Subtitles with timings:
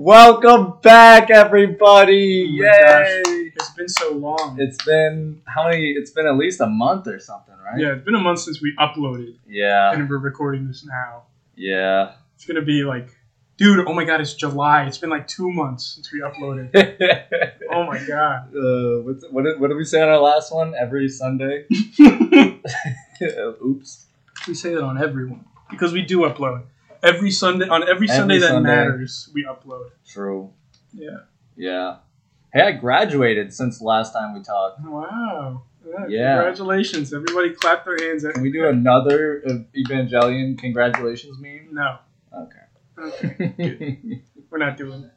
[0.00, 2.44] Welcome back, everybody!
[2.62, 2.64] Oh.
[2.64, 3.50] Yay!
[3.56, 4.54] It's been so long.
[4.60, 5.90] It's been how many?
[5.90, 7.80] It's been at least a month or something, right?
[7.80, 9.90] yeah, it's been a month since we uploaded, Yeah.
[9.92, 11.24] and we're recording this now.
[11.56, 12.12] Yeah.
[12.36, 13.08] It's gonna be like,
[13.56, 14.84] dude, oh my god, it's July.
[14.84, 16.70] It's been like two months since we uploaded.
[17.70, 18.54] Oh my god.
[18.56, 20.74] uh, what's, what, did, what did we say on our last one?
[20.76, 21.66] Every Sunday?
[23.20, 24.06] Oops.
[24.46, 26.62] We say that on everyone because we do upload
[27.02, 27.68] every Sunday.
[27.68, 28.68] On every, Sunday that Sunday.
[28.68, 29.90] matters, we upload.
[30.06, 30.52] True.
[30.92, 31.18] Yeah.
[31.56, 31.96] Yeah.
[32.52, 34.80] Hey, I graduated since last time we talked.
[34.80, 35.62] Wow.
[35.86, 36.34] Yeah, Yeah.
[36.36, 37.14] Congratulations!
[37.14, 38.24] Everybody, clap their hands.
[38.24, 39.42] At Can we do another
[39.76, 41.68] Evangelion congratulations meme?
[41.72, 41.98] No.
[42.34, 43.24] Okay.
[43.24, 44.22] Okay.
[44.50, 45.14] We're not doing that.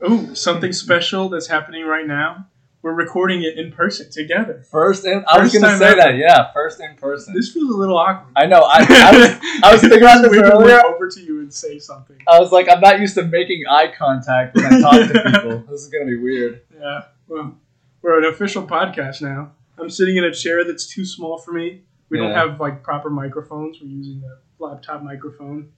[0.00, 2.46] Oh, something special that's happening right now.
[2.80, 4.62] We're recording it in person together.
[4.70, 5.96] First in, I was gonna say ever.
[5.96, 6.16] that.
[6.16, 7.34] Yeah, first in person.
[7.34, 8.32] This feels a little awkward.
[8.36, 8.60] I know.
[8.60, 10.86] I, I was I was thinking about this earlier.
[10.86, 12.16] over to you and say something.
[12.28, 15.58] I was like, I'm not used to making eye contact when I talk to people.
[15.68, 16.62] This is gonna be weird.
[16.78, 17.02] Yeah.
[17.26, 17.56] Well,
[18.00, 19.52] we're an official podcast now.
[19.76, 21.82] I'm sitting in a chair that's too small for me.
[22.10, 23.78] We don't have like proper microphones.
[23.80, 25.72] We're using a laptop microphone.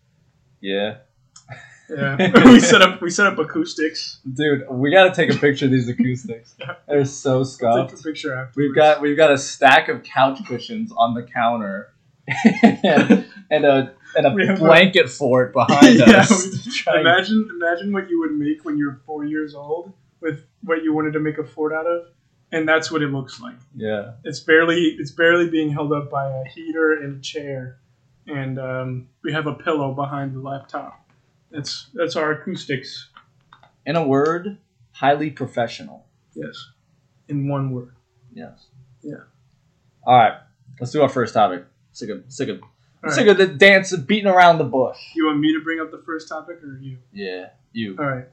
[0.61, 0.99] Yeah,
[1.91, 2.45] Yeah.
[2.45, 4.21] we set up we set up acoustics.
[4.33, 6.55] dude, we gotta take a picture of these acoustics.
[6.89, 7.91] They're so scuffed.
[7.91, 8.53] take a picture after.
[8.61, 11.93] We've got we've got a stack of couch cushions on the counter,
[12.63, 16.31] and, and a and a have a- blanket fort behind Yeah, us.
[16.87, 20.93] we- Imagine, imagine what you would make when you're four years old with what you
[20.95, 22.07] wanted to make a fort out of,
[22.53, 23.55] and that's what it looks like.
[23.77, 27.79] yeah, It's barely, it's barely being held up by a heater and a chair,
[28.27, 31.05] and um, we have a pillow behind the laptop.
[31.51, 33.11] That's that's our acoustics.
[33.87, 34.59] in a word,
[34.93, 36.07] highly professional.
[36.35, 36.71] Yes,
[37.29, 37.95] in one word.
[38.33, 38.67] Yes.
[39.03, 39.25] Yeah.
[40.05, 40.35] All right,
[40.79, 41.65] let's do our first topic.
[41.93, 42.61] Sick of sick of
[43.05, 44.99] All sick of the dance of beating around the bush.
[45.15, 46.99] You want me to bring up the first topic or you?
[47.13, 47.97] Yeah, you.
[47.99, 48.27] All right.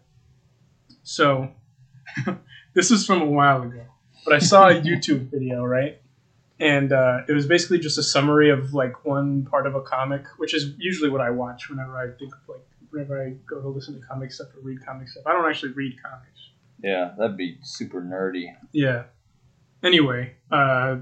[1.04, 1.50] So,
[2.74, 3.86] this is from a while ago,
[4.26, 6.00] but I saw a YouTube video, right?
[6.60, 10.26] And uh, it was basically just a summary of like one part of a comic,
[10.38, 13.68] which is usually what I watch whenever I think of like whenever I go to
[13.68, 15.24] listen to comic stuff or read comic stuff.
[15.26, 16.52] I don't actually read comics.
[16.82, 18.54] Yeah, that'd be super nerdy.
[18.72, 19.04] Yeah.
[19.84, 20.98] Anyway, uh,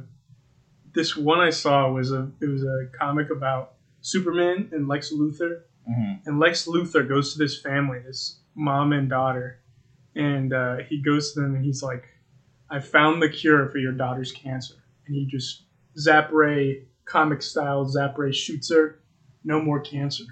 [0.93, 5.61] this one I saw was a it was a comic about Superman and Lex Luthor,
[5.85, 9.59] hmm and Lex Luthor goes to this family, this mom and daughter,
[10.15, 12.05] and uh, he goes to them and he's like,
[12.69, 14.75] "I found the cure for your daughter's cancer,"
[15.05, 15.63] and he just
[15.97, 18.99] Zap Ray comic style Zap Ray shoots her,
[19.43, 20.23] no more cancer.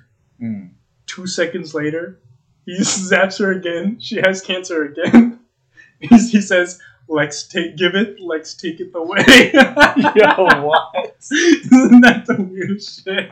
[0.41, 0.71] Mm.
[1.05, 2.19] Two seconds later,
[2.65, 3.97] he zaps her again.
[3.99, 5.39] She has cancer again.
[5.99, 8.19] He's- he says, "Lex, take give it.
[8.19, 11.15] Lex, take it away." Yo, what?
[11.31, 13.31] Isn't that the weirdest shit?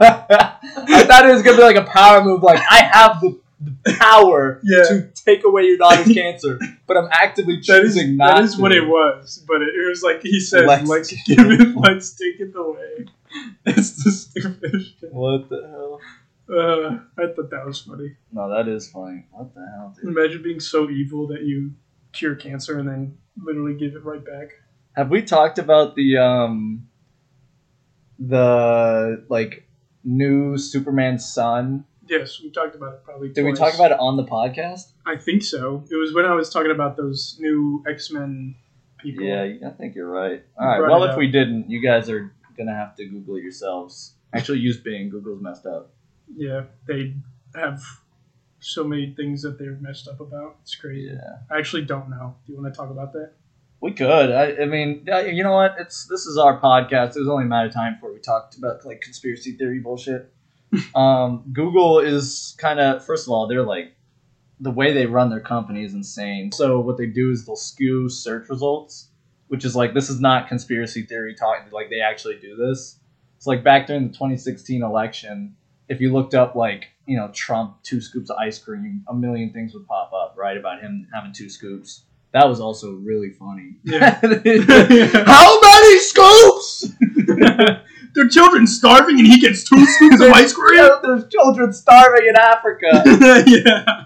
[0.00, 3.94] I thought it was gonna be like a power move, like I have the, the
[3.98, 4.82] power Yeah.
[4.84, 8.56] to take away your daughter's cancer, but I'm actively That is, choosing not that is
[8.56, 8.62] to.
[8.62, 12.10] what it was, but it, it was like he says, Let's "Let's, give it let's
[12.14, 13.06] take it away."
[13.64, 15.12] It's the stupidest shit.
[15.12, 16.00] What the hell?
[16.52, 18.16] Uh, I thought that was funny.
[18.30, 19.24] No, that is funny.
[19.30, 20.16] What the hell, dude?
[20.16, 21.72] Imagine being so evil that you
[22.12, 24.50] cure cancer and then literally give it right back.
[24.94, 26.86] Have we talked about the um
[28.18, 29.66] the like
[30.04, 31.84] new Superman son?
[32.06, 33.30] Yes, we talked about it probably.
[33.30, 34.92] Did we talk about it on the podcast?
[35.06, 35.84] I think so.
[35.90, 38.56] It was when I was talking about those new X Men
[38.98, 39.24] people.
[39.24, 40.44] Yeah, I think you're right.
[40.58, 40.80] All right.
[40.80, 41.18] Well, if up.
[41.18, 44.14] we didn't, you guys are gonna have to Google it yourselves.
[44.34, 45.08] Actually, use Bing.
[45.08, 45.90] Google's messed up.
[46.34, 47.14] Yeah, they
[47.54, 47.82] have
[48.60, 50.56] so many things that they're messed up about.
[50.62, 51.08] It's crazy.
[51.14, 52.36] Yeah, I actually don't know.
[52.46, 53.32] Do you want to talk about that?
[53.82, 54.30] we could.
[54.30, 55.74] I, I mean, you know what?
[55.78, 57.16] It's this is our podcast.
[57.16, 60.32] It was only a matter of time before we talked about like conspiracy theory bullshit.
[60.94, 63.92] um, Google is kind of first of all, they're like
[64.60, 66.52] the way they run their company is insane.
[66.52, 69.08] So what they do is they'll skew search results,
[69.48, 71.66] which is like this is not conspiracy theory talk.
[71.72, 73.00] Like they actually do this.
[73.36, 75.56] It's like back during the 2016 election,
[75.88, 79.52] if you looked up like you know Trump two scoops of ice cream, a million
[79.52, 82.02] things would pop up right about him having two scoops.
[82.32, 83.76] That was also really funny.
[83.84, 84.14] Yeah.
[85.26, 86.88] How many scoops?
[88.14, 90.88] Their children starving and he gets two scoops of ice cream.
[91.02, 92.86] There's children starving in Africa.
[93.46, 94.04] yeah.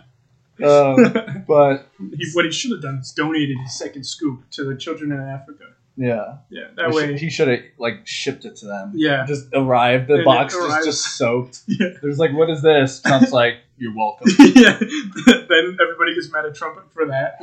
[0.64, 4.76] Um, but He, what he should have done is donated his second scoop to the
[4.76, 5.64] children in Africa.
[5.96, 7.16] Yeah, Yeah, that way.
[7.18, 8.92] he should have like shipped it to them.
[8.94, 9.24] Yeah.
[9.26, 10.08] just arrived.
[10.08, 10.84] The And it box is arrived.
[10.84, 11.60] just soaked.
[11.66, 11.88] Yeah.
[12.02, 13.00] There's like, what is this?
[13.00, 14.28] Trump's like, you're welcome.
[14.38, 14.78] yeah.
[15.26, 17.38] then everybody gets mad at Trump for that.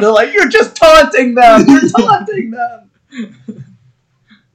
[0.00, 1.64] They're like, you're just taunting them.
[1.68, 2.90] You're taunting them.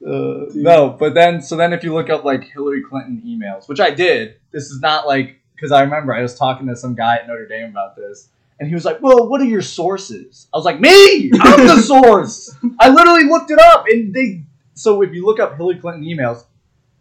[0.04, 3.78] Uh, no, but then so then if you look up like Hillary Clinton emails, which
[3.80, 7.16] I did, this is not like because I remember I was talking to some guy
[7.18, 8.28] at Notre Dame about this,
[8.62, 11.82] and he was like, "Well, what are your sources?" I was like, "Me, I'm the
[11.82, 12.56] source.
[12.78, 14.44] I literally looked it up, and they."
[14.74, 16.44] So if you look up Hillary Clinton emails,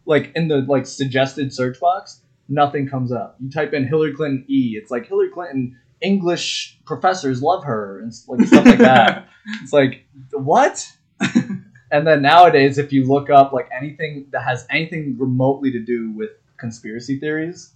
[0.07, 3.35] like in the like suggested search box, nothing comes up.
[3.39, 8.11] You type in Hillary Clinton E, it's like Hillary Clinton English professors love her and
[8.27, 9.27] like stuff like that.
[9.61, 10.83] It's like what?
[11.91, 16.11] and then nowadays, if you look up like anything that has anything remotely to do
[16.11, 17.73] with conspiracy theories,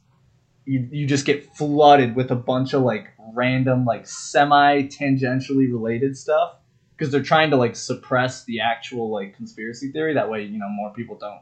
[0.66, 6.18] you, you just get flooded with a bunch of like random like semi tangentially related
[6.18, 6.56] stuff
[6.96, 10.14] because they're trying to like suppress the actual like conspiracy theory.
[10.14, 11.42] That way, you know, more people don't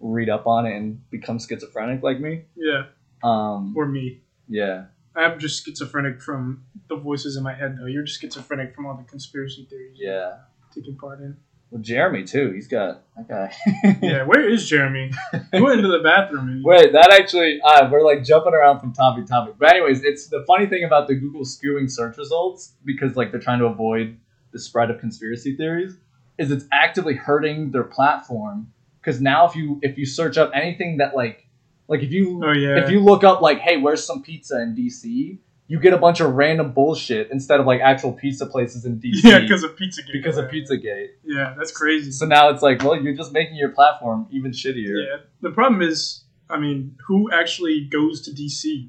[0.00, 2.42] read up on it and become schizophrenic like me.
[2.56, 2.84] yeah,
[3.22, 4.20] Um, or me.
[4.48, 7.86] yeah, I'm just schizophrenic from the voices in my head, though.
[7.86, 10.36] You're just schizophrenic from all the conspiracy theories yeah.
[10.74, 11.36] taking part in.
[11.70, 12.52] Well, Jeremy too.
[12.52, 13.98] He's got that guy.
[14.02, 15.10] Yeah, where is Jeremy?
[15.52, 16.48] He went into the bathroom.
[16.48, 19.54] And, Wait, that actually, uh, we're like jumping around from topic to topic.
[19.58, 23.40] But anyways, it's the funny thing about the Google skewing search results because like they're
[23.40, 24.16] trying to avoid
[24.52, 25.98] the spread of conspiracy theories
[26.38, 30.98] is it's actively hurting their platform because now if you if you search up anything
[30.98, 31.46] that like
[31.88, 32.82] like if you oh yeah.
[32.82, 35.38] if you look up like hey where's some pizza in DC
[35.68, 39.22] you get a bunch of random bullshit instead of like actual pizza places in DC
[39.22, 40.12] yeah, because of Pizza Gate.
[40.12, 41.10] because of Pizzagate.
[41.22, 42.10] Yeah, that's crazy.
[42.10, 45.06] So now it's like well you're just making your platform even shittier.
[45.06, 48.88] Yeah, the problem is, I mean, who actually goes to DC?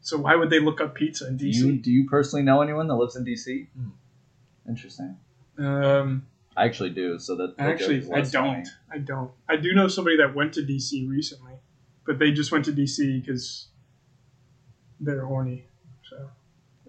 [0.00, 1.82] So why would they look up pizza in Do you DC?
[1.82, 3.66] do you personally know anyone that lives in DC?
[4.66, 5.16] Interesting.
[5.58, 6.26] Um,
[6.56, 7.18] I actually do.
[7.18, 8.32] So that that actually, I don't.
[8.32, 8.64] funny.
[8.90, 9.30] I don't.
[9.48, 11.54] I do know somebody that went to DC recently,
[12.06, 13.68] but they just went to DC because
[14.98, 15.66] they're horny.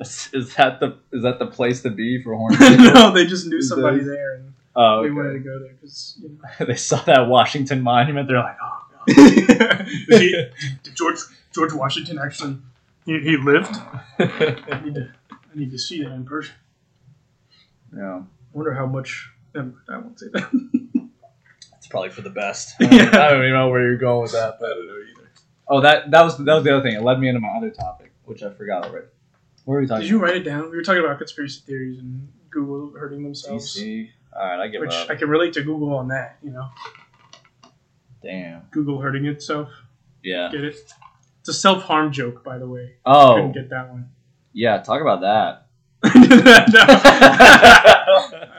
[0.02, 2.58] Is, is that the is that the place to be for horny?
[2.78, 6.18] no, they just knew somebody that- there, and oh, they wanted to go there because
[6.22, 6.66] you know.
[6.66, 8.28] they saw that Washington Monument.
[8.28, 9.88] They're like, oh god.
[10.10, 10.46] He-
[10.96, 11.20] George
[11.54, 12.58] George Washington actually
[13.06, 13.76] he, he lived?
[14.20, 16.56] I need to I need to see that in person.
[17.96, 19.30] yeah, I wonder how much.
[19.54, 20.50] Um, I won't say that.
[21.78, 22.76] it's probably for the best.
[22.80, 22.88] Yeah.
[22.90, 24.56] I don't even know where you're going with that.
[24.56, 25.30] I don't know either.
[25.68, 26.96] oh, that that was that was the other thing.
[26.96, 29.08] It led me into my other topic, which I forgot already.
[29.66, 30.02] What were we talking?
[30.02, 30.70] Did you write it down?
[30.72, 34.10] We were talking about conspiracy theories and Google hurting themselves, DC.
[34.36, 35.10] All right, I give which up.
[35.10, 36.38] I can relate to Google on that.
[36.44, 36.68] You know,
[38.24, 38.62] Damn.
[38.72, 39.70] Google hurting itself.
[40.24, 40.50] Yeah.
[40.52, 40.76] Get it?
[41.40, 42.96] It's a self harm joke, by the way.
[43.06, 44.10] Oh, Couldn't get that one.
[44.54, 44.78] yeah.
[44.80, 45.68] Talk about that.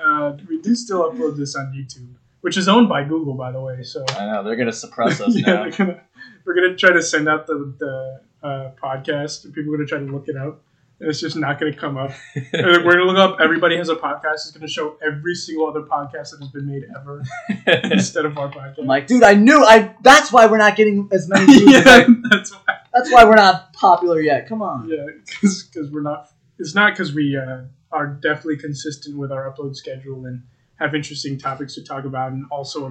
[0.06, 3.60] uh, we do still upload this on YouTube, which is owned by Google, by the
[3.60, 3.82] way.
[3.82, 5.62] So I know they're gonna suppress us yeah, now.
[5.62, 6.00] they're gonna,
[6.44, 9.98] we're gonna try to send out the the uh, podcast, and people are gonna try
[9.98, 10.62] to look it up,
[11.08, 12.12] it's just not gonna come up.
[12.52, 13.38] We're gonna look up.
[13.40, 14.34] Everybody has a podcast.
[14.34, 17.22] It's gonna show every single other podcast that has been made ever
[17.92, 18.78] instead of our podcast.
[18.78, 19.62] I'm like, dude, I knew.
[19.64, 19.94] I.
[20.02, 21.74] That's why we're not getting as many views.
[21.76, 22.74] as yeah, I- that's why.
[22.92, 24.48] that's why we're not popular yet.
[24.48, 24.88] Come on.
[24.88, 25.06] Yeah,
[25.40, 26.28] because we're not.
[26.58, 30.42] It's not because we uh, are definitely consistent with our upload schedule and
[30.76, 32.86] have interesting topics to talk about, and also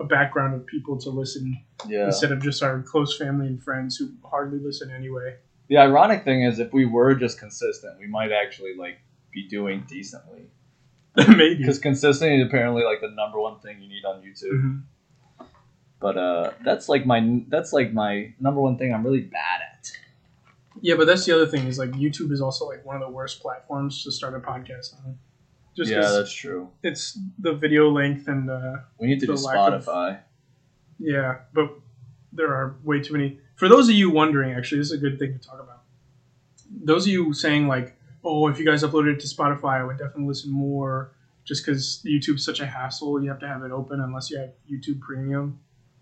[0.00, 1.58] a, a background of people to listen
[1.88, 2.06] Yeah.
[2.06, 5.36] instead of just our close family and friends who hardly listen anyway.
[5.68, 8.98] The ironic thing is, if we were just consistent, we might actually like
[9.32, 10.50] be doing decently.
[11.16, 11.56] Maybe.
[11.56, 14.52] Because consistency is apparently like the number one thing you need on YouTube.
[14.52, 14.82] Mhm.
[16.00, 19.90] But uh, that's like my that's like my number one thing I'm really bad at.
[20.82, 23.08] Yeah, but that's the other thing is like YouTube is also like one of the
[23.08, 25.18] worst platforms to start a podcast on.
[25.76, 26.68] Just yeah, that's true.
[26.82, 30.18] it's the video length and uh, We need to do lack of- Spotify.
[30.98, 31.70] Yeah, but
[32.32, 33.40] there are way too many.
[33.54, 35.82] For those of you wondering, actually, this is a good thing to talk about.
[36.70, 39.98] Those of you saying like, "Oh, if you guys uploaded it to Spotify, I would
[39.98, 41.12] definitely listen more,"
[41.44, 43.22] just because YouTube's such a hassle.
[43.22, 45.58] You have to have it open unless you have YouTube Premium,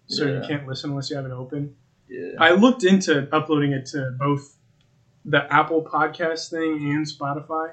[0.06, 0.40] so Yeah.
[0.40, 1.74] you can't listen unless you have it open.
[2.08, 2.32] Yeah.
[2.38, 4.56] I looked into uploading it to both
[5.24, 7.72] the Apple Podcast thing and Spotify,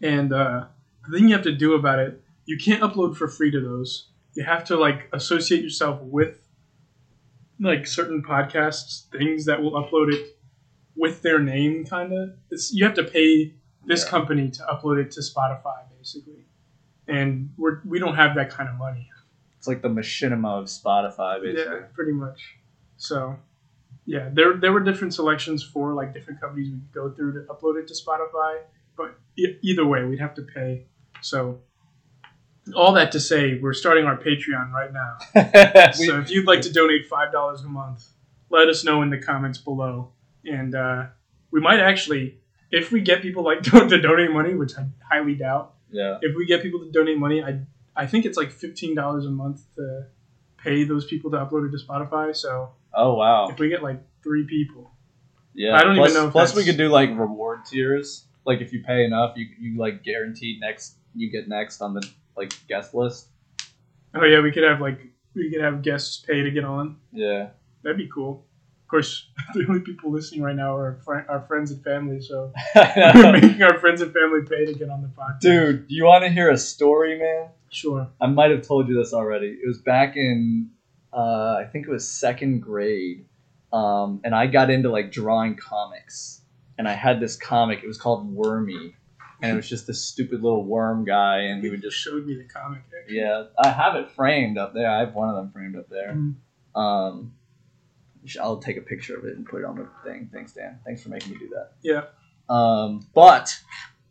[0.00, 0.66] and uh,
[1.08, 4.08] the thing you have to do about it, you can't upload for free to those.
[4.34, 6.38] You have to like associate yourself with
[7.62, 10.36] like certain podcasts things that will upload it
[10.96, 12.30] with their name, kind of.
[12.50, 13.54] It's you have to pay
[13.86, 14.10] this Yeah.
[14.10, 16.44] company to upload it to Spotify, basically,
[17.08, 19.08] and we're we don't have that kind of money.
[19.58, 21.76] It's like the machinima of Spotify, basically.
[21.80, 22.56] Yeah, pretty much.
[22.96, 23.36] So,
[24.06, 27.40] yeah, there there were different selections for like different companies we could go through to
[27.52, 28.58] upload it to Spotify,
[28.96, 30.86] but e- either way, we'd have to pay.
[31.20, 31.60] So,
[32.76, 35.16] all that to say, we're starting our Patreon right now.
[35.98, 38.08] We- so if you'd like to donate five dollars a month,
[38.50, 40.12] let us know in the comments below,
[40.44, 41.06] and uh,
[41.50, 42.38] we might actually,
[42.70, 46.18] if we get people like to donate money, which I highly doubt, yeah.
[46.22, 47.60] if we get people to donate money, I
[47.96, 50.06] I think it's like fifteen dollars a month to
[50.58, 52.34] pay those people to upload it to Spotify.
[52.36, 53.48] So Oh wow.
[53.48, 54.92] if we get like three people,
[55.54, 55.74] Yeah.
[55.74, 58.26] I don't even know if Plus, we could do like reward tiers.
[58.44, 60.96] Like if you pay enough, you you like guaranteed next.
[61.14, 63.28] You get next on the like guest list.
[64.14, 65.00] Oh yeah, we could have like
[65.34, 66.96] we could have guests pay to get on.
[67.12, 67.48] Yeah.
[67.82, 68.44] That'd be cool.
[68.84, 72.52] Of course, the only people listening right now are fri- our friends and family, so
[72.74, 75.40] we're making our friends and family pay to get on the podcast.
[75.40, 77.48] Dude, you want to hear a story, man?
[77.70, 78.08] Sure.
[78.20, 79.46] I might have told you this already.
[79.46, 80.70] It was back in,
[81.12, 83.24] uh, I think it was second grade,
[83.72, 86.42] um, and I got into like drawing comics,
[86.76, 87.82] and I had this comic.
[87.82, 88.94] It was called Wormy,
[89.42, 92.34] and it was just this stupid little worm guy, and he would just showed me
[92.36, 92.82] the comic.
[93.00, 93.16] Actually.
[93.18, 93.44] yeah.
[93.58, 94.88] I have it framed up there.
[94.90, 96.14] I have one of them framed up there.
[96.14, 96.34] Mhm.
[96.74, 97.34] Um,
[98.40, 100.30] I'll take a picture of it and put it on the thing.
[100.32, 100.78] Thanks, Dan.
[100.86, 101.72] Thanks for making me do that.
[101.82, 102.02] Yeah.
[102.48, 103.52] Um, but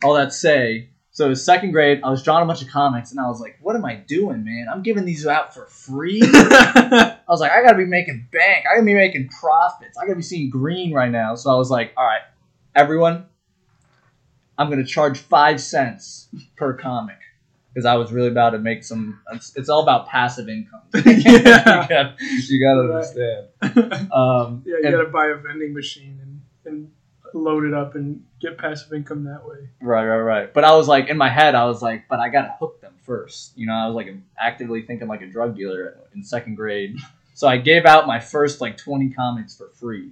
[0.04, 2.00] all that say, so it was second grade.
[2.04, 4.44] I was drawing a bunch of comics, and I was like, "What am I doing,
[4.44, 4.66] man?
[4.72, 8.64] I'm giving these out for free." I was like, "I gotta be making bank.
[8.66, 9.96] I gotta be making profits.
[9.98, 12.22] I gotta be seeing green right now." So I was like, "All right,
[12.74, 13.26] everyone,
[14.58, 17.16] I'm gonna charge five cents per comic."
[17.74, 19.20] Because I was really about to make some.
[19.32, 20.82] It's, it's all about passive income.
[20.94, 21.00] Yeah.
[21.06, 22.94] you, gotta, you gotta Right.
[22.94, 24.08] understand.
[24.12, 26.90] Um, yeah, you and- gotta buy a vending machine and, and
[27.32, 29.68] load it up and get passive income that way.
[29.80, 30.52] Right, right, right.
[30.52, 32.92] But I was like, in my head, I was like, but I gotta hook them
[33.04, 33.56] first.
[33.56, 36.98] You know, I was like actively thinking like a drug dealer in second grade.
[37.32, 40.10] So I gave out my first like 20 comics for free.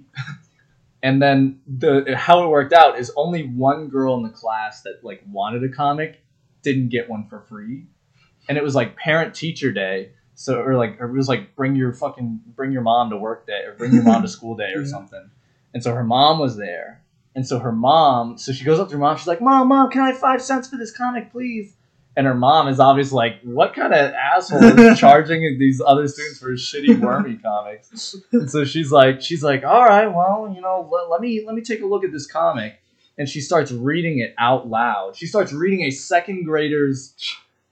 [1.03, 5.03] And then the how it worked out is only one girl in the class that
[5.03, 6.21] like wanted a comic
[6.61, 7.87] didn't get one for free.
[8.47, 10.11] And it was like parent teacher day.
[10.35, 13.47] So or like or it was like bring your fucking bring your mom to work
[13.47, 14.87] day or bring your mom to school day or Yeah.
[14.87, 15.29] something.
[15.73, 17.03] And so her mom was there.
[17.33, 19.15] And so her mom, so she goes up to her mom.
[19.15, 21.75] She's like, "Mom, mom, can I have five cents for this comic, please?"
[22.17, 26.39] And her mom is obviously like, "What kind of asshole is charging these other students
[26.39, 30.89] for shitty wormy comics?" And so she's like, "She's like, all right, well, you know,
[30.91, 32.79] let, let me let me take a look at this comic."
[33.17, 35.15] And she starts reading it out loud.
[35.15, 37.13] She starts reading a second grader's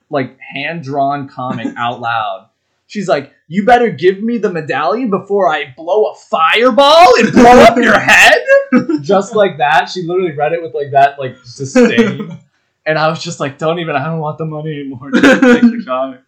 [0.10, 2.48] like hand drawn comic out loud.
[2.88, 7.60] She's like, "You better give me the medallion before I blow a fireball and blow
[7.62, 8.42] up your head."
[9.02, 12.40] Just like that, she literally read it with like that like disdain.
[12.86, 13.96] And I was just like, "Don't even.
[13.96, 15.12] I don't want the money anymore.
[15.12, 16.22] Just take the comic,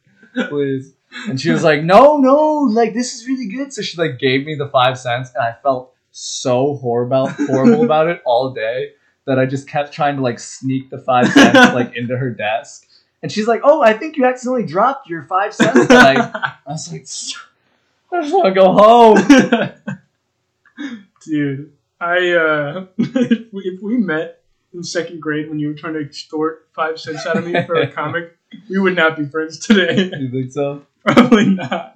[0.50, 0.94] please."
[1.28, 4.46] And she was like, "No, no, like this is really good." So she like gave
[4.46, 8.92] me the five cents, and I felt so horrible, horrible about it all day
[9.26, 12.88] that I just kept trying to like sneak the five cents like into her desk.
[13.22, 16.92] And she's like, "Oh, I think you accidentally dropped your five cents." Like, I was
[16.92, 17.06] like,
[18.12, 19.18] "I just want to go home."
[21.24, 24.41] Dude, I uh, if, we, if we met
[24.74, 27.76] in second grade when you were trying to extort five cents out of me for
[27.76, 28.38] a comic,
[28.70, 30.10] we would not be friends today.
[30.18, 30.84] You think so?
[31.06, 31.96] Probably not.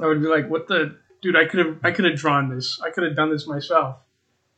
[0.00, 1.36] I would be like, "What the dude?
[1.36, 2.80] I could have I could have drawn this.
[2.80, 3.96] I could have done this myself."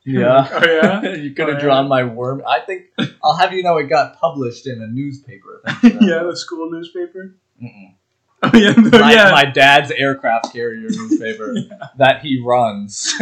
[0.04, 0.48] Yeah.
[0.50, 1.12] Oh yeah.
[1.14, 1.64] you could Oh, have yeah.
[1.64, 2.42] drawn my worm.
[2.46, 2.86] I think
[3.22, 5.62] I'll have you know it got published in a newspaper.
[5.66, 6.02] thanks to that.
[6.02, 7.34] yeah, the school newspaper.
[7.62, 7.94] Mm-mm.
[8.42, 9.30] Oh yeah, the- My, yeah.
[9.32, 11.54] my dad's aircraft carrier newspaper
[11.98, 13.12] that he runs.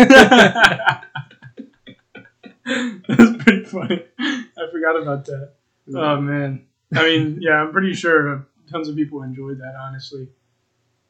[3.09, 4.05] That's pretty funny.
[4.19, 5.53] I forgot about that.
[5.95, 6.67] Oh man.
[6.95, 9.75] I mean, yeah, I'm pretty sure tons of people enjoyed that.
[9.81, 10.29] Honestly,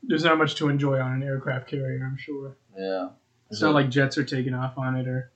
[0.02, 2.04] there's not much to enjoy on an aircraft carrier.
[2.04, 2.56] I'm sure.
[2.76, 3.08] yeah.
[3.50, 5.32] It's not like jets are taking off on it or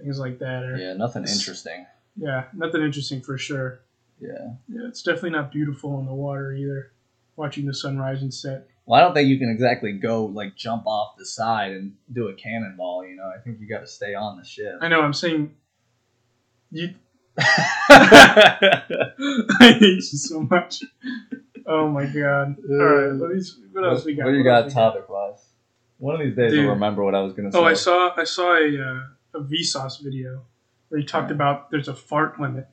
[0.00, 0.64] things like that.
[0.64, 1.86] Or yeah, nothing interesting.
[2.16, 3.80] yeah, nothing interesting for sure.
[4.18, 4.54] Yeah.
[4.68, 6.92] Yeah, it's definitely not beautiful in the water either.
[7.36, 8.68] Watching the sunrise and set.
[8.86, 12.28] Well, I don't think you can exactly go like jump off the side and do
[12.28, 13.06] a cannonball.
[13.06, 14.74] You know, I think you got to stay on the ship.
[14.80, 15.00] I know.
[15.00, 15.54] I'm saying.
[16.70, 16.94] You.
[17.38, 18.82] I
[19.58, 20.82] hate you so much.
[21.66, 22.56] Oh my god.
[22.68, 23.12] All right.
[23.12, 24.24] Let me, what else we got?
[24.26, 25.44] What do you got topic wise?
[25.98, 26.64] One of these days Dude.
[26.66, 27.58] I'll remember what I was gonna say.
[27.58, 30.42] Oh, I saw I saw a uh, a Vsauce video
[30.88, 31.36] where he talked Yeah.
[31.36, 32.68] about there's a fart limit.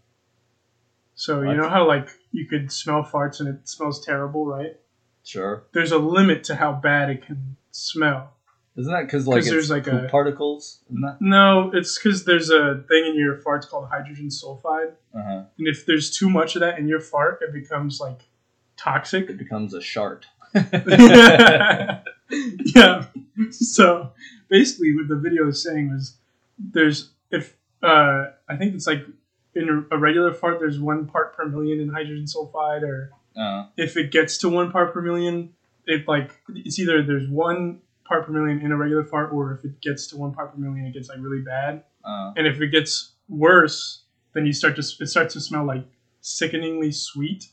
[1.15, 4.77] So you know how like you could smell farts and it smells terrible, right?
[5.23, 5.63] Sure.
[5.73, 8.33] There's a limit to how bad it can smell.
[8.77, 10.79] Isn't that because like 'Cause there's, like, a- particles?
[11.19, 15.43] No, it's because there's a thing in your farts called hydrogen sulfide, Uh huh.
[15.57, 18.21] and if there's too much of that in your fart, it becomes like
[18.77, 19.29] toxic.
[19.29, 20.25] It becomes a shart.
[22.75, 23.05] yeah.
[23.51, 24.11] So
[24.49, 26.17] basically, what the video is saying is
[26.57, 29.05] there's if uh, I think it's like
[29.55, 33.95] in a regular fart, there's one part per million in hydrogen sulfide, or Uh, if
[33.97, 35.53] it gets to one part per million,
[35.85, 39.63] it like it's either there's one part per million in a regular fart, or if
[39.65, 41.83] it gets to one part per million, it gets like really bad.
[42.03, 45.85] uh, And if it gets worse, then you start to it starts to smell like
[46.21, 47.47] sickeningly sweet.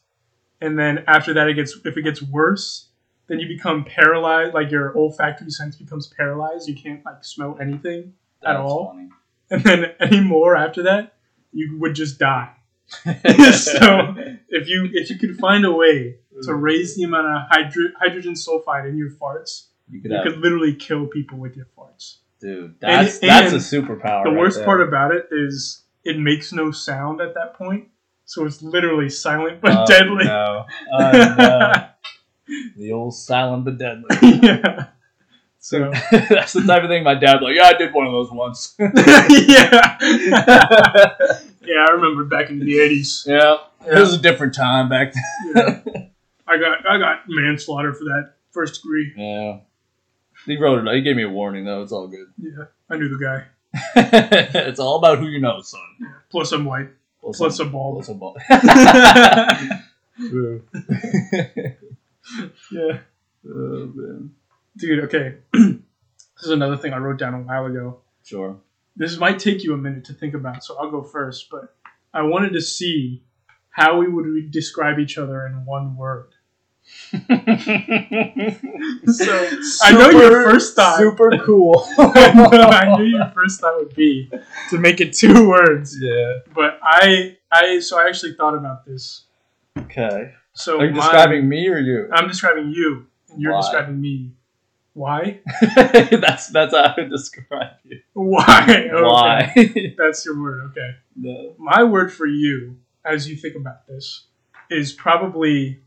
[0.61, 2.89] And then after that, it gets if it gets worse,
[3.29, 4.55] then you become paralyzed.
[4.55, 6.69] Like your olfactory sense becomes paralyzed.
[6.69, 8.15] You can't like smell anything.
[8.43, 8.93] That's all.
[8.93, 9.09] funny.
[9.51, 11.15] and then any more after that,
[11.53, 12.51] you would just die.
[13.53, 14.15] so
[14.49, 16.63] if you if you could find a way to mm.
[16.63, 20.75] raise the amount of hydro- hydrogen sulfide in your farts, you could you could literally
[20.75, 22.17] kill people with your farts.
[22.41, 22.75] dude.
[22.81, 24.25] That's and- that's a superpower.
[24.25, 24.65] the right worst there.
[24.65, 27.89] part about it is it makes no sound at that point,
[28.25, 30.25] so it's literally silent but Oh, deadly.
[30.25, 30.65] No.
[30.93, 31.89] Oh, no.
[32.77, 34.07] the old silent but deadly.
[34.23, 34.87] yeah.
[35.61, 37.55] So that's the type of thing my dad like.
[37.57, 38.75] Yeah, I did one of those once.
[38.79, 39.97] yeah,
[41.63, 43.25] yeah, I remember back in the eighties.
[43.29, 45.23] yeah, it was a different time back then.
[45.55, 46.03] Yeah.
[46.47, 49.13] I got I got manslaughter for that first degree.
[49.17, 49.59] Yeah.
[50.47, 50.95] He wrote it.
[50.95, 51.83] He gave me a warning though.
[51.83, 52.29] It's all good.
[52.39, 53.45] Yeah, I knew the guy.
[54.55, 55.81] it's all about who you know, son.
[56.31, 56.89] Plus I'm white.
[57.21, 57.97] Plus, Plus I'm- a bald.
[57.97, 58.39] plus I'm bald.
[62.73, 62.99] yeah,
[63.47, 64.31] oh man.
[64.79, 65.05] Dude.
[65.05, 68.01] Okay, this is another thing I wrote down a while ago.
[68.25, 68.57] Sure.
[68.97, 71.51] This might take you a minute to think about, so I'll go first.
[71.51, 71.75] But
[72.13, 73.23] I wanted to see
[73.71, 76.31] how we would re- describe each other in one word.
[79.07, 79.49] So
[79.83, 80.99] I know your first thought.
[80.99, 81.85] Super cool.
[81.99, 84.31] I, know, I knew your first thought would be
[84.71, 86.39] to make it two words, Yeah.
[86.55, 89.25] but I, I, so I actually thought about this.
[89.79, 90.33] Okay.
[90.53, 92.09] So Are you my- describing me or you?
[92.13, 93.61] I'm describing you, and you're Why?
[93.61, 94.33] describing me.
[94.99, 95.39] Why?
[95.77, 98.01] that's that's how I would describe you.
[98.15, 98.65] Why?
[98.69, 98.91] Okay.
[98.93, 99.95] Why?
[99.97, 100.71] That's your word.
[100.73, 100.91] Okay.
[101.15, 101.55] no.
[101.57, 104.25] My word for you, as you think about this,
[104.71, 105.79] is probably.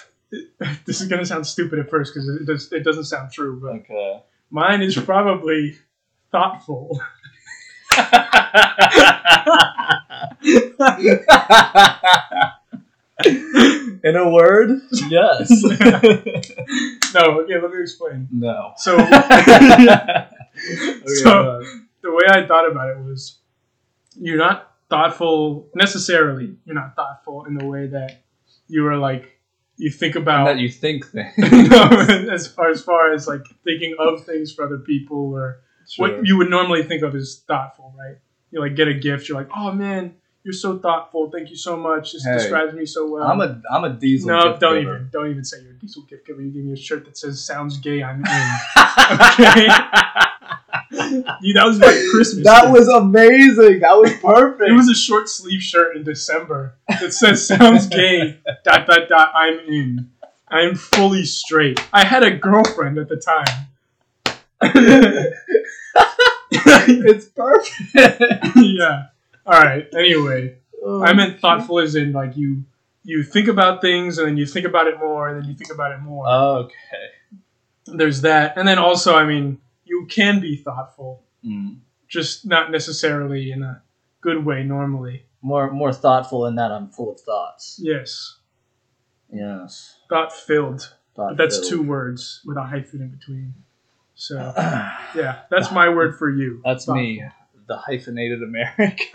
[0.86, 2.72] this is gonna sound stupid at first because it does.
[2.72, 4.22] It doesn't sound true, but Okay.
[4.50, 5.76] mine is probably
[6.32, 6.98] thoughtful.
[14.02, 15.50] In a word, yes.
[17.14, 18.28] No, okay, let me explain.
[18.30, 18.72] no.
[18.76, 20.26] So, Okay,
[21.06, 21.62] So-
[22.02, 23.38] the way I thought about it was
[24.18, 26.56] you're not thoughtful necessarily.
[26.64, 28.22] You're not thoughtful in the way that
[28.68, 29.32] you are like
[29.76, 31.34] you think about that you think things.
[31.36, 31.82] no,
[32.30, 36.08] as far as far as like thinking of things for other people or Sure.
[36.16, 38.16] what you would normally think of as thoughtful, right?
[38.50, 40.14] You like get a gift, you're like, oh man,
[40.46, 41.28] you're so thoughtful.
[41.28, 42.12] Thank you so much.
[42.12, 43.24] This Hey, describes me so well.
[43.24, 44.28] I'm a I'm a diesel.
[44.28, 44.94] no, gift don't giver.
[44.94, 46.40] even don't even say you're a diesel gift giver.
[46.40, 48.24] You give me a shirt that says "Sounds gay." I'm in.
[49.32, 49.66] Okay.
[50.92, 52.44] Dude, that was my Christmas.
[52.44, 52.72] That gift.
[52.74, 53.80] was amazing.
[53.80, 54.70] That was perfect.
[54.70, 59.32] It was a short sleeve shirt in December that says "Sounds gay." dot dot dot.
[59.34, 60.10] I'm in.
[60.48, 61.80] I'm fully straight.
[61.92, 63.66] I had a girlfriend at the time.
[66.52, 68.56] it's perfect.
[68.56, 69.06] yeah.
[69.46, 69.86] All right.
[69.94, 72.64] Anyway, Oh, I meant thoughtful as in like you
[73.02, 75.72] you think about things and then you think about it more and then you think
[75.72, 76.26] about it more.
[76.28, 76.72] Okay.
[77.86, 81.78] There's that, and then also, I mean, you can be thoughtful, Mm.
[82.08, 83.82] just not necessarily in a
[84.20, 85.24] good way normally.
[85.42, 87.78] More more thoughtful in that I'm full of thoughts.
[87.82, 88.38] Yes,
[89.32, 89.98] Yes.
[90.08, 90.92] thought filled.
[91.14, 93.54] Thought But that's two words with a hyphen in between.
[94.14, 94.36] So
[95.14, 96.60] yeah, that's my word for you.
[96.64, 97.22] That's me,
[97.68, 98.96] the hyphenated American.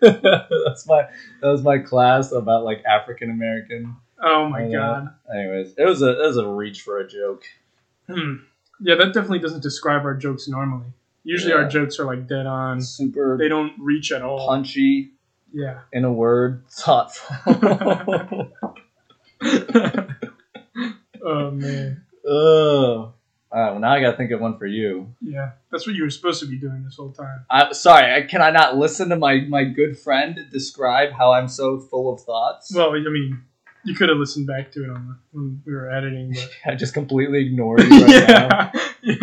[0.00, 1.02] That's my
[1.40, 3.96] that was my class about like African American.
[4.22, 5.08] oh my I god.
[5.34, 7.44] Anyways, it was a it was a reach for a joke.
[8.08, 8.34] Hmm.
[8.80, 10.86] Yeah, that definitely doesn't describe our jokes normally.
[11.24, 12.80] Usually our jokes are like dead on.
[12.82, 14.46] Super They don't reach at all.
[14.46, 15.12] punchy
[15.52, 15.80] Yeah.
[15.92, 17.34] in a word, thoughtful.
[21.24, 22.02] oh man.
[22.30, 23.12] Ugh.
[23.58, 25.14] Right, well now I gotta think of one for you.
[25.22, 25.52] Yeah.
[25.72, 27.46] That's what you were supposed to be doing this whole time.
[27.50, 31.48] I sorry, I, can I not listen to my my good friend describe how I'm
[31.48, 32.74] so full of thoughts?
[32.74, 33.40] Well, I mean,
[33.84, 36.74] you could have listened back to it on the, when we were editing, but I
[36.74, 38.70] just completely ignored you right now.
[38.72, 39.16] yeah, yeah.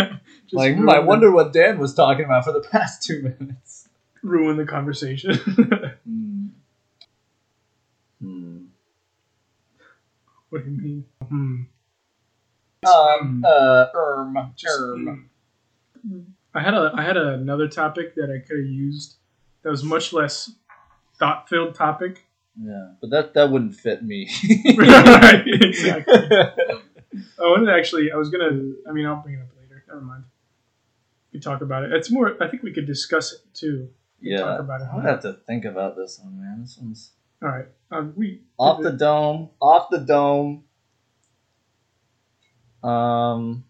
[0.45, 3.87] Just Like, I the- wonder what Dan was talking about for the past two minutes.
[4.23, 5.35] ruin the conversation.
[5.35, 6.47] Hmm.
[8.21, 8.57] Hmm.
[10.49, 11.05] what do you mean?
[11.27, 11.61] Hmm.
[12.85, 13.43] Um.
[13.45, 13.85] Uh.
[13.95, 14.53] Erm.
[14.55, 15.29] Just, Erm.
[16.07, 16.25] mm.
[16.53, 19.15] I had a I had another topic that I could have used
[19.63, 20.51] that was much less
[21.17, 22.25] thought filled topic.
[22.61, 24.29] Yeah, but that that wouldn't fit me.
[24.77, 26.15] Right, exactly.
[27.39, 28.11] I wanted to actually.
[28.11, 28.73] I was gonna.
[28.87, 29.83] I mean, I'll bring it up later.
[29.87, 30.23] Never mind.
[31.31, 31.93] We talk about it.
[31.93, 32.37] It's more.
[32.41, 33.89] I think we could discuss it too.
[34.21, 34.87] Yeah, talk about it.
[34.91, 36.61] I would have to think about this one, man.
[36.61, 37.65] This one's All right.
[37.91, 39.49] Um, we off the dome.
[39.59, 40.63] Off the dome.
[42.83, 43.63] Um.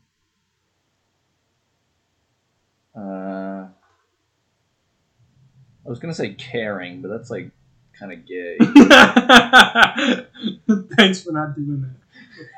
[2.96, 3.68] Uh.
[5.86, 7.52] I was gonna say caring, but that's like
[7.98, 8.58] kind of gay.
[10.96, 11.96] Thanks for not doing that.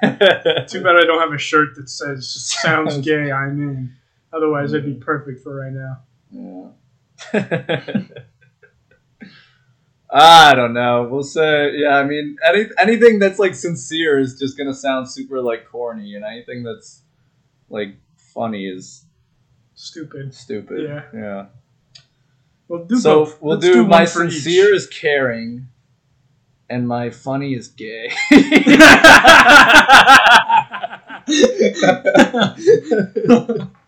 [0.70, 3.94] Too bad I don't have a shirt that says "Sounds gay." I'm in.
[4.32, 6.02] Otherwise, I'd be perfect for right now.
[7.34, 8.04] Yeah.
[10.10, 11.08] I don't know.
[11.12, 11.96] We'll say, yeah.
[11.98, 16.24] I mean, any anything that's like sincere is just gonna sound super like corny, and
[16.24, 17.02] anything that's
[17.70, 19.06] like funny is
[19.74, 20.34] Stupid.
[20.34, 20.84] stupid.
[20.84, 21.04] Yeah.
[21.14, 21.46] Yeah.
[22.68, 23.42] We'll do so both.
[23.42, 24.34] we'll Let's do, one my for each.
[24.34, 25.68] sincere is caring,
[26.70, 28.12] and my funny is gay.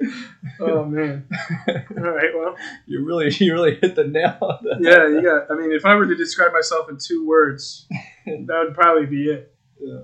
[0.60, 1.26] oh man.
[1.68, 2.30] All right.
[2.34, 2.56] Well,
[2.86, 5.08] you really, you really hit the nail on the yeah.
[5.08, 5.50] You got.
[5.50, 7.86] I mean, if I were to describe myself in two words,
[8.26, 9.54] that would probably be it.
[9.80, 10.00] Yeah.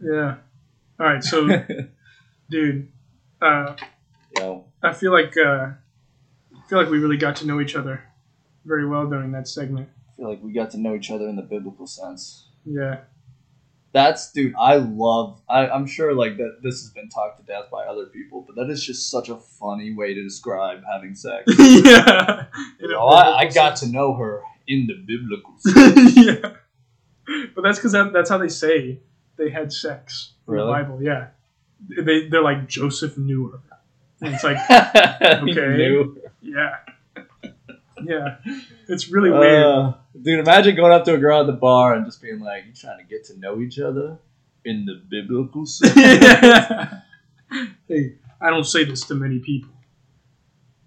[0.00, 0.34] Yeah.
[1.00, 1.22] All right.
[1.24, 1.48] So,
[2.50, 2.88] dude,
[3.40, 3.74] uh,
[4.36, 5.70] Yo, I feel like uh,
[6.54, 8.02] I feel like we really got to know each other
[8.64, 9.88] very well during that segment.
[10.12, 12.48] I feel like we got to know each other in the biblical sense.
[12.64, 13.00] Yeah.
[13.92, 14.54] That's dude.
[14.58, 15.40] I love.
[15.48, 16.58] I, I'm sure like that.
[16.62, 19.36] This has been talked to death by other people, but that is just such a
[19.36, 21.44] funny way to describe having sex.
[21.58, 22.44] yeah.
[22.80, 26.16] In a Oh, I, I got to know her in the biblical sense.
[26.16, 26.52] yeah.
[27.54, 29.00] But that's because that, that's how they say
[29.36, 30.66] they had sex in Really?
[30.66, 31.02] the Bible.
[31.02, 31.28] Yeah.
[32.02, 33.60] They, they're like, Joseph knew her.
[34.20, 34.58] And it's like,
[35.22, 35.76] Okay.
[35.76, 36.20] knew.
[36.42, 36.76] yeah.
[38.04, 38.36] Yeah.
[38.88, 39.64] It's really weird.
[39.64, 42.64] Uh, dude, imagine going up to a girl at the bar and just being like,
[42.66, 44.18] "You trying to get to know each other
[44.64, 47.00] in the biblical sense?" yeah.
[47.88, 49.72] Hey, I don't say this to many people.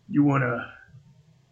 [0.10, 0.71] You want to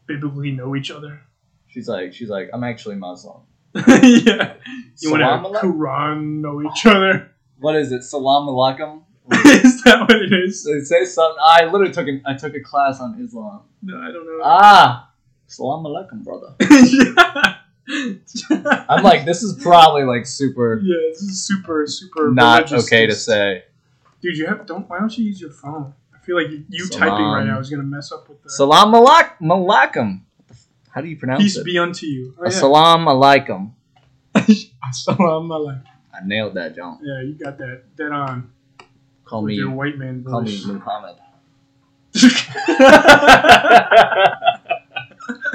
[0.08, 1.22] biblically know each other?
[1.70, 3.42] she's like, she's like, "I'm actually Muslim."
[3.76, 4.56] yeah.
[5.00, 5.62] You want Salam to alaikum?
[5.62, 7.32] Quran know each other?
[7.60, 8.04] What is it?
[8.04, 9.04] Salam alaikum.
[9.46, 10.64] Is that what it is?
[10.64, 11.38] They say something.
[11.40, 13.62] I literally took a, I took a class on Islam.
[13.84, 14.40] No, I don't know.
[14.44, 15.09] Ah,
[15.50, 16.56] salam alaikum, brother.
[17.90, 18.86] yeah.
[18.88, 23.16] I'm like, this is probably like super Yeah, this is super, super not okay to
[23.16, 23.64] say.
[24.22, 24.88] Dude, you have don't.
[24.90, 25.94] Why don't you use your phone?
[26.14, 28.94] I feel like you, you typing right now is gonna mess up with the Salam
[28.94, 30.22] alaikum.
[30.92, 31.66] How do you pronounce peace it?
[31.66, 32.36] Peace be unto you.
[32.38, 32.50] Oh, yeah.
[32.50, 33.72] Salam alaikum.
[34.36, 35.84] Assalamu alaikum.
[36.14, 37.00] I nailed that, John.
[37.02, 38.52] Yeah, you got that dead on
[39.30, 40.60] Call me, your white man call me.
[40.66, 41.16] Muhammad.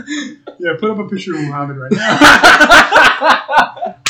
[0.58, 3.94] yeah, put up a picture of Muhammad right now.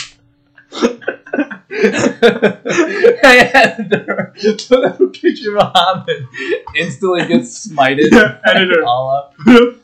[4.69, 6.27] Put up a picture of Muhammad.
[6.75, 8.11] Instantly gets smited.
[8.11, 8.85] Yeah, editor.
[8.85, 9.35] All up.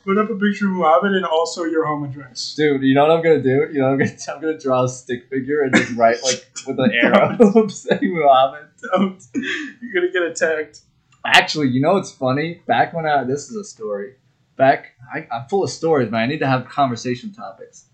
[0.05, 2.55] put, up, a picture of Muhammad and also your home address.
[2.57, 3.69] Dude, you know what I'm gonna do?
[3.73, 6.51] You know what I'm gonna I'm gonna draw a stick figure and just write like
[6.67, 8.69] with an arrow saying Muhammad.
[8.93, 9.23] Don't.
[9.35, 10.81] You're gonna get attacked.
[11.25, 12.63] Actually, you know what's funny?
[12.67, 14.15] Back when I this is a story.
[14.61, 16.21] Back I, I'm full of stories, man.
[16.23, 17.87] I need to have conversation topics.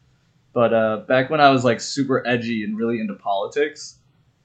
[0.53, 3.97] But uh, back when I was like super edgy and really into politics,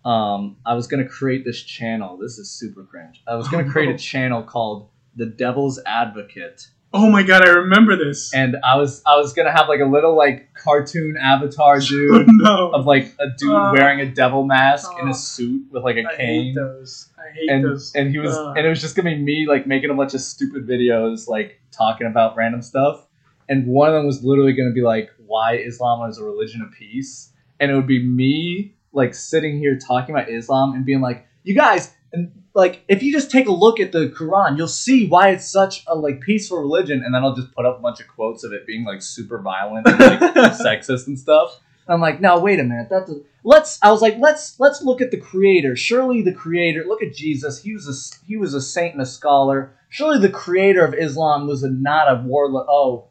[0.05, 2.17] um, I was gonna create this channel.
[2.17, 3.21] This is super cringe.
[3.27, 3.95] I was gonna Oh, create no.
[3.95, 6.67] a channel called The Devil's Advocate.
[6.93, 8.33] Oh my god, I remember this.
[8.33, 12.27] And I was I was gonna have like a little like cartoon avatar oh dude
[12.29, 12.71] no.
[12.71, 15.95] of like a dude Uh, wearing a devil mask in uh, a suit with like
[15.95, 16.55] a I hate cane.
[16.55, 17.07] those.
[17.21, 18.53] I hate and and he was Uh.
[18.57, 21.59] and it was just gonna be me like making a bunch of stupid videos like
[21.71, 23.05] talking about random stuff.
[23.49, 26.71] And one of them was literally gonna be like why islam is a religion of
[26.71, 27.31] peace.
[27.59, 31.55] And it would be me like sitting here talking about islam and being like you
[31.55, 35.29] guys and like if you just take a look at the quran you'll see why
[35.29, 37.03] it's such a like peaceful religion.
[37.03, 39.39] And then i'll just put up a bunch of quotes of it being like super
[39.41, 40.19] violent and like
[40.67, 41.59] sexist and stuff.
[41.87, 42.87] And i'm like no wait a minute.
[42.89, 46.83] That's a, let's i was like let's let's look at the creator surely the creator
[46.87, 50.29] look at jesus he was a he was a saint and a scholar surely the
[50.29, 53.07] creator of islam was a not a warlord oh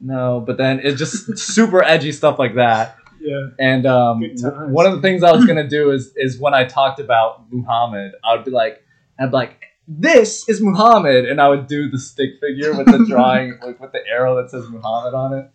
[0.00, 3.48] no but then it's just super edgy stuff like that yeah.
[3.58, 4.72] and um, Good w- times.
[4.72, 8.12] one of the things I was gonna do is is when I talked about Muhammad,
[8.24, 8.82] I would be like,
[9.18, 13.04] I'd be like, this is Muhammad, and I would do the stick figure with the
[13.08, 15.50] drawing, like with the arrow that says Muhammad on it.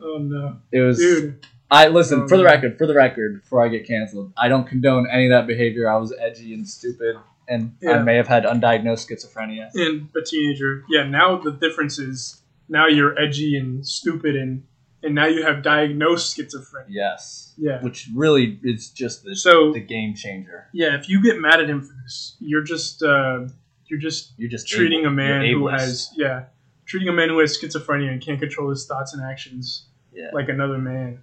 [0.00, 0.58] Oh no.
[0.70, 0.98] It was.
[0.98, 1.46] Dude.
[1.70, 2.78] I listen Oh, for the record.
[2.78, 5.90] For the record, before I get canceled, I don't condone any of that behavior.
[5.90, 7.16] I was edgy and stupid,
[7.48, 9.70] and I may have had undiagnosed schizophrenia.
[9.74, 10.84] And a teenager.
[10.88, 14.64] Yeah, now the difference is now you're edgy and stupid and
[15.02, 16.86] and now you have diagnosed schizophrenia.
[16.88, 17.80] Yes, Yeah.
[17.82, 20.68] which really is just the So the game changer.
[20.72, 23.46] yeah, if you get mad at him for this, you're just uh,
[23.86, 26.44] you're just You're just treating able- a man who has yeah,
[26.86, 30.30] treating a man who has schizophrenia and can't control his thoughts and actions yeah.
[30.32, 31.20] like another man.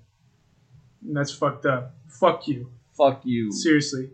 [1.06, 1.96] And that's fucked up.
[2.08, 2.72] Fuck you.
[2.98, 4.12] fuck you, Seriously.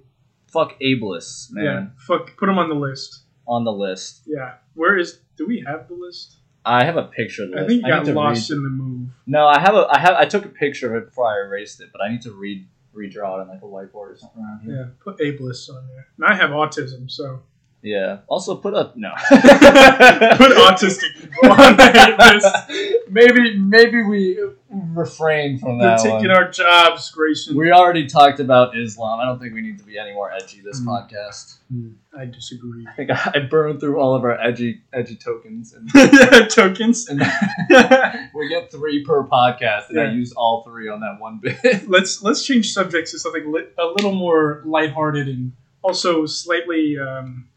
[0.47, 1.63] fuck ableists, man.
[1.65, 1.85] Yeah.
[2.07, 2.37] Fuck.
[2.37, 3.23] Put him on the list.
[3.47, 4.21] On the list.
[4.25, 4.55] Yeah.
[4.73, 5.19] Where is?
[5.37, 6.37] Do we have the list?
[6.65, 7.69] I have a picture of the I list.
[7.69, 9.09] think you need got to lost read- in the move.
[9.27, 9.87] No, I have a.
[9.89, 10.15] I have.
[10.15, 12.67] I took a picture of it before I erased it, but I need to read
[12.95, 14.75] redraw it on like a whiteboard or something around here.
[14.75, 14.85] Yeah.
[15.03, 16.07] Put ableists on there.
[16.17, 17.41] And I have autism, so
[17.81, 18.19] Yeah.
[18.27, 19.11] Also, put a no.
[19.29, 23.03] Put autistic people on the list.
[23.09, 24.37] maybe maybe we
[24.71, 26.01] refrain from that.
[26.03, 26.37] They're taking one.
[26.37, 27.57] our jobs, Grayson.
[27.57, 29.19] We already talked about Islam.
[29.19, 30.85] I don't think we need to be any more edgy this Mm.
[30.85, 31.57] podcast.
[31.71, 32.85] Hmm, I disagree.
[32.87, 37.07] I think I burned through all of our edgy edgy tokens, and, yeah, tokens.
[37.09, 37.19] and
[38.35, 40.11] we get three per podcast, and I Yeah.
[40.11, 41.57] used all three on that one bit.
[41.89, 45.51] let's let's change subjects to something li- a little more lighthearted and
[45.81, 47.47] also slightly um,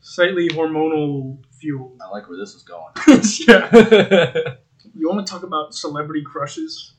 [0.00, 1.98] slightly hormonal fueled.
[2.04, 2.92] I like where this is going.
[3.48, 4.54] yeah.
[4.94, 6.92] You want to talk about celebrity crushes?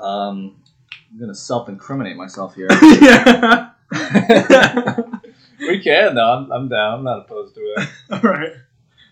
[0.00, 0.56] um,
[1.12, 2.68] I'm gonna self-incriminate myself here.
[3.00, 3.70] yeah.
[5.60, 6.32] we can though.
[6.32, 6.94] I'm, I'm down.
[6.94, 7.88] I'm not opposed to it.
[8.10, 8.52] All right.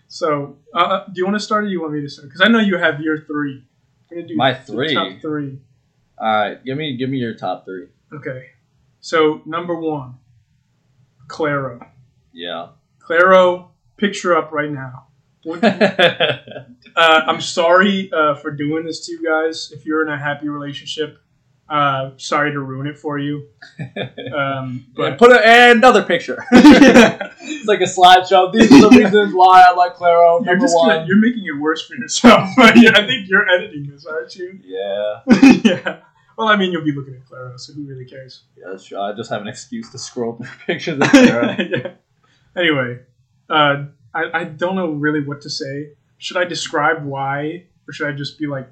[0.07, 2.27] So, uh, do you want to start or do you want me to start?
[2.27, 3.63] Because I know you have your three.
[4.11, 4.93] I'm gonna do My three?
[4.93, 5.59] top three.
[6.17, 7.87] All right, give me give me your top three.
[8.13, 8.49] Okay.
[8.99, 10.15] So number one,
[11.27, 11.87] Clairo.
[12.31, 12.69] Yeah.
[12.99, 15.07] Clairo, picture up right now.
[15.45, 19.71] Uh, I'm sorry uh, for doing this to you guys.
[19.73, 21.17] If you're in a happy relationship,
[21.69, 23.47] uh, sorry to ruin it for you.
[24.35, 26.43] Um, But but put a, another picture.
[26.51, 28.51] it's like a slideshow.
[28.51, 30.39] These are the reasons why I like Clairo.
[30.39, 30.89] you're Number just one.
[30.89, 32.49] gonna, you're making it worse for yourself.
[32.57, 34.59] yeah, I think you're editing this, aren't you?
[34.63, 35.21] yeah.
[35.63, 35.97] yeah.
[36.37, 38.43] Well, I mean, you'll be looking at Clairo, so who really cares?
[38.57, 38.99] Yeah, that's true.
[38.99, 41.69] I just have an excuse to scroll through pictures of Clairo.
[41.69, 41.91] yeah.
[42.59, 42.99] Anyway,
[43.49, 45.89] uh, I, I don't know really what to say.
[46.17, 48.67] Should I describe why, or should I just be like,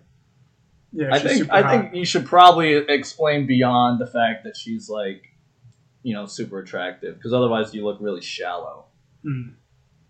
[0.93, 1.71] yeah, I think I hot.
[1.71, 5.23] think you should probably explain beyond the fact that she's like,
[6.03, 8.85] you know, super attractive because otherwise you look really shallow,
[9.25, 9.53] Mm.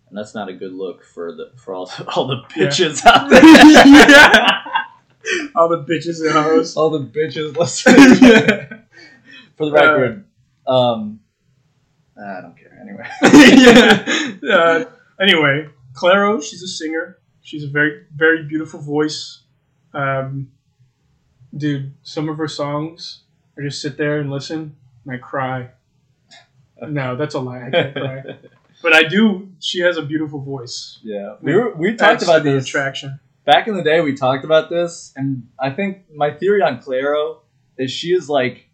[0.08, 2.66] and that's not a good look for the for all all the Yeah.
[2.66, 3.42] bitches out there.
[3.86, 4.58] yeah.
[5.54, 6.76] All the bitches and hoes.
[6.76, 8.16] all the bitches listening.
[8.20, 8.78] yeah.
[9.56, 10.24] for the record,
[10.66, 11.20] um,
[12.18, 13.06] I don't care anyway.
[14.42, 14.52] yeah.
[14.56, 14.84] Uh,
[15.20, 17.18] anyway, Clairo, she's a singer.
[17.42, 19.42] She's a very, very beautiful voice.
[19.94, 20.50] Um,
[21.56, 23.22] dude, some of her songs,
[23.58, 25.70] I just sit there and listen and I cry.
[26.80, 27.66] No, that's a lie.
[27.66, 28.22] I can't cry.
[28.82, 29.48] But I do.
[29.60, 30.98] She has a beautiful voice.
[31.02, 33.20] Yeah, we were, we talked about this attraction.
[33.44, 34.00] back in the day.
[34.00, 37.38] We talked about this, and I think my theory on Clairo
[37.78, 38.68] is she is like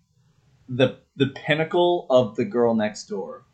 [0.68, 3.44] the the pinnacle of the girl next door.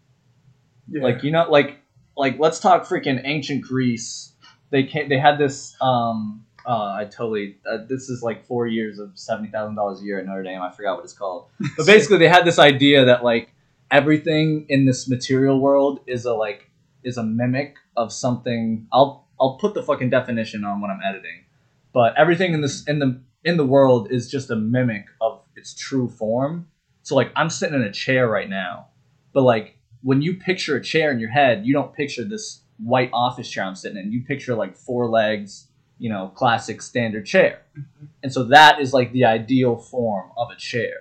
[0.88, 1.02] Yeah.
[1.02, 1.78] Like you know, like
[2.16, 4.32] like let's talk freaking ancient Greece.
[4.70, 5.76] They came, they had this.
[5.80, 7.58] Um, uh, I totally.
[7.70, 10.62] Uh, this is like four years of seventy thousand dollars a year at Notre Dame.
[10.62, 11.48] I forgot what it's called.
[11.76, 13.52] But basically, they had this idea that like
[13.90, 16.70] everything in this material world is a like
[17.02, 18.86] is a mimic of something.
[18.92, 21.44] I'll I'll put the fucking definition on when I'm editing.
[21.92, 25.74] But everything in this in the in the world is just a mimic of its
[25.74, 26.68] true form.
[27.02, 28.86] So like I'm sitting in a chair right now,
[29.32, 33.10] but like when you picture a chair in your head, you don't picture this white
[33.12, 34.12] office chair I'm sitting in.
[34.12, 35.66] You picture like four legs,
[35.98, 37.62] you know, classic standard chair.
[37.76, 38.04] Mm-hmm.
[38.22, 40.94] And so that is like the ideal form of a chair.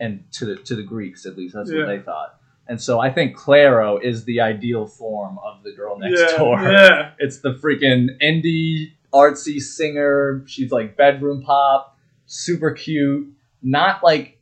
[0.00, 1.80] And to the to the Greeks at least, that's Yeah.
[1.80, 2.40] what they thought.
[2.68, 6.60] And so I think Clairo is the ideal form of the girl next yeah, door.
[6.62, 7.10] Yeah.
[7.18, 10.42] It's the freaking indie artsy singer.
[10.46, 13.28] She's like bedroom pop, super cute.
[13.62, 14.35] Not like,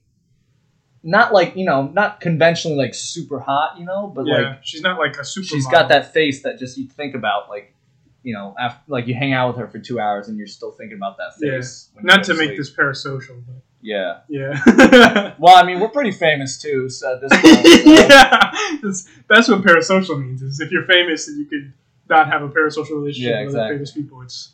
[1.07, 4.35] not like you know, not conventionally like super hot, you know, but yeah.
[4.51, 5.47] like she's not like a super.
[5.47, 7.75] she's got that face that just you think about like,
[8.23, 10.73] you know, after like you hang out with her for two hours and you're still
[10.73, 11.91] thinking about that face.
[11.97, 14.21] you Not to make this parasocial, but Yeah.
[14.31, 15.35] yeah.
[15.39, 17.67] Well, I mean, we're pretty famous too, so at this point.
[17.67, 18.51] so- yeah,
[18.83, 20.41] that's, that's what parasocial means.
[20.41, 21.73] Is if you're famous, then you could
[22.09, 24.23] not have a parasocial relationship Yeah, with other famous people.
[24.23, 24.54] It's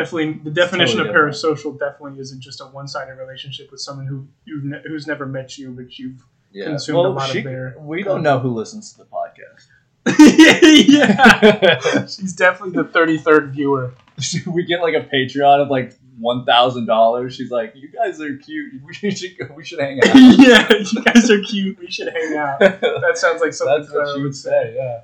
[0.00, 1.78] definitely the definition totally of parasocial.
[1.78, 5.70] Definitely isn't just a one-sided relationship with someone who you've ne- who's never met you,
[5.70, 6.66] but you've Yeah.
[6.66, 9.66] consumed well, a lot of she- their We don't know who listens to the podcast.
[10.88, 12.06] yeah.
[12.06, 13.92] She's definitely the thirty-third viewer.
[14.46, 17.34] we get like a Patreon of like one thousand dollars.
[17.34, 18.74] She's like, "You guys are cute.
[19.02, 21.78] We should go, we should hang out." yeah, you guys are cute.
[21.80, 22.58] We should hang out.
[22.60, 24.74] That sounds like something That's what she would say.
[24.76, 25.02] Yeah.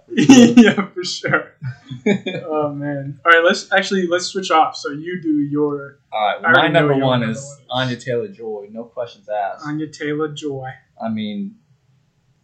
[0.56, 1.52] yeah, for sure.
[2.46, 3.20] Oh man.
[3.24, 4.76] All right, let's actually let's switch off.
[4.76, 6.42] So you do your All right.
[6.42, 8.68] Well, my number one is one Anya Taylor Joy.
[8.70, 9.66] No questions asked.
[9.66, 10.68] Anya Taylor Joy.
[11.02, 11.56] I mean,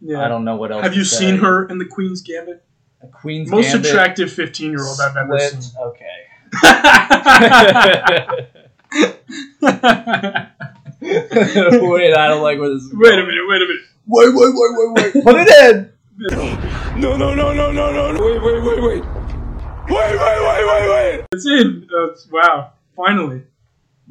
[0.01, 0.23] Yeah.
[0.23, 0.83] I don't know what else.
[0.83, 1.17] Have you say.
[1.17, 2.63] seen her in the Queen's Gambit?
[3.01, 3.65] A Queen's Gambit.
[3.65, 5.61] Most Gambit, attractive fifteen-year-old I've ever seen.
[5.81, 6.27] Okay.
[8.91, 9.05] Wait
[11.01, 12.93] wait, I don't like where this is.
[12.93, 13.45] Wait a minute.
[13.47, 13.83] Wait a minute.
[14.07, 15.23] Wait, wait, wait, wait, wait.
[15.23, 15.91] Put it in.
[16.99, 18.19] No, no, no, no, no, no, no.
[18.23, 19.03] Wait, wait, wait, wait.
[19.89, 21.25] Wait, wait, wait, wait, wait.
[21.31, 21.87] It's in.
[21.95, 22.71] Uh, wow.
[22.95, 23.43] Finally.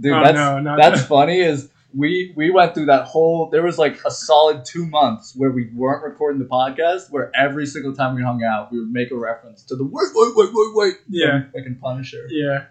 [0.01, 1.09] Dude, Oh, that's no, not that's that.
[1.09, 1.41] funny.
[1.41, 3.49] Is we we went through that whole.
[3.51, 7.11] There was like a solid two months where we weren't recording the podcast.
[7.11, 10.09] Where every single time we hung out, we would make a reference to the wait,
[10.15, 10.95] wait, wait, wait, wait.
[11.09, 11.43] Yeah.
[11.43, 12.27] from fucking Punisher.
[12.31, 12.67] Yeah.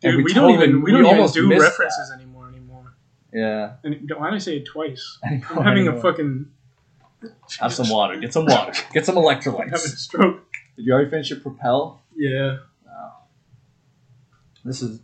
[0.00, 2.94] Dude, we we, don't even we we don't even almost do references anymore anymore.
[3.32, 3.74] Yeah.
[3.84, 5.18] And why did I say it twice?
[5.24, 6.46] Anymore, I'm having a fucking
[7.60, 8.18] Have some water.
[8.18, 8.72] Get some water.
[8.92, 9.78] Get some I'm having a electrolytes.
[9.96, 10.44] stroke.
[10.76, 12.02] Did you already finish your Propel?
[12.14, 12.58] Yeah.
[14.66, 14.98] This is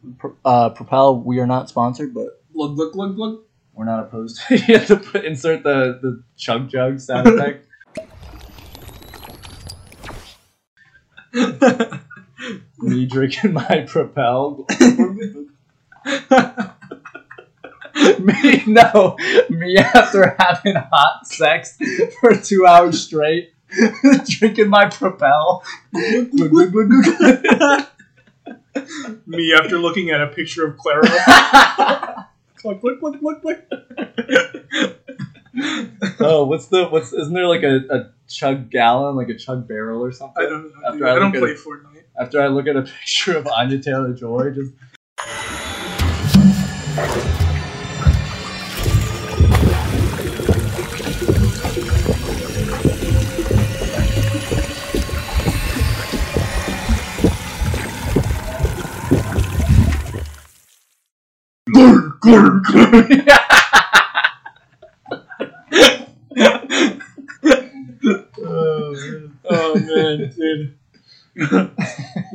[0.44, 1.20] uh, Propel.
[1.20, 3.48] We are not sponsored, but Look, look, look, look.
[3.72, 4.40] we're not opposed.
[4.50, 7.68] you have to put, insert the the chug jug sound effect.
[12.82, 14.66] Me drinking my Propel.
[18.20, 19.16] me no.
[19.48, 21.78] Me after having hot sex
[22.20, 23.52] for two hours straight,
[24.26, 25.62] drinking my Propel.
[29.26, 31.02] Me after looking at a picture of Clairo.
[32.64, 33.60] Look, look, look, look, look.
[36.20, 37.12] oh, what's the what's?
[37.12, 40.42] Isn't there like a, a chug gallon, like a chug barrel or something?
[40.42, 40.70] I don't know.
[40.86, 41.06] After dude.
[41.08, 41.88] I I don't at play it- Fortnite.
[42.18, 44.72] After I look at a picture of Anya Taylor Joy, just
[69.44, 70.78] Oh man, dude.
[71.34, 71.48] You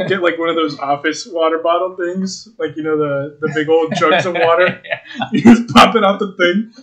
[0.07, 3.69] get like one of those office water bottle things, like you know the the big
[3.69, 4.81] old jugs of water.
[5.31, 6.73] You just pop it out the thing.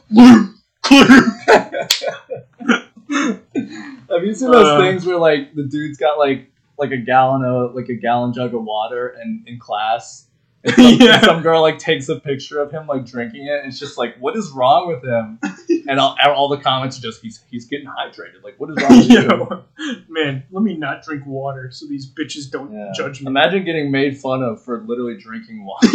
[4.11, 4.79] Have you seen those Uh.
[4.81, 8.55] things where like the dude's got like like a gallon of like a gallon jug
[8.55, 10.24] of water and in class?
[10.65, 11.21] And some, Yeah.
[11.21, 13.61] some girl like takes a picture of him like drinking it.
[13.61, 15.39] And it's just like, what is wrong with him?
[15.87, 18.43] And all, all the comments are just he's he's getting hydrated.
[18.43, 19.11] Like, what is wrong with
[19.79, 20.03] you?
[20.09, 22.91] Man, let me not drink water so these bitches don't Yeah.
[22.97, 23.27] judge me.
[23.27, 25.87] Imagine getting made fun of for literally drinking water.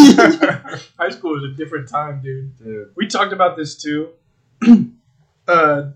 [0.99, 2.55] High school was a different time, dude.
[2.59, 2.91] Dude.
[2.95, 4.09] We talked about this too.
[5.47, 5.89] uh,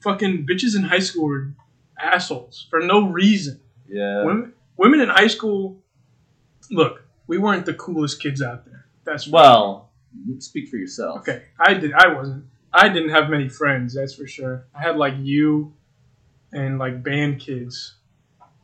[0.00, 1.54] fucking bitches in high school were
[1.98, 3.60] assholes for no reason.
[3.88, 4.24] Yeah.
[4.24, 5.78] Women, women in high school,
[6.70, 8.86] look, we weren't the coolest kids out there.
[9.04, 9.90] That's for Well,
[10.38, 11.20] speak for yourself.
[11.20, 11.44] okay.
[11.58, 11.92] I did.
[11.92, 12.44] I wasn't.
[12.72, 13.94] I didn't have many friends.
[13.94, 14.66] That's for sure.
[14.74, 15.72] I had like you,
[16.52, 17.94] and like band kids.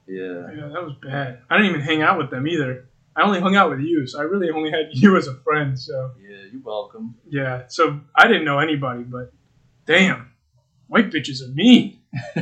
[0.08, 0.50] Yeah.
[0.56, 1.40] Yeah, that was bad.
[1.48, 2.88] I didn't even hang out with them either.
[3.14, 5.78] I only hung out with you, so I really only had you as a friend.
[5.78, 7.14] So Yeah, you're welcome.
[7.28, 9.32] yeah, so I didn't know anybody, but
[9.86, 10.32] damn,
[10.88, 12.00] white bitches are mean.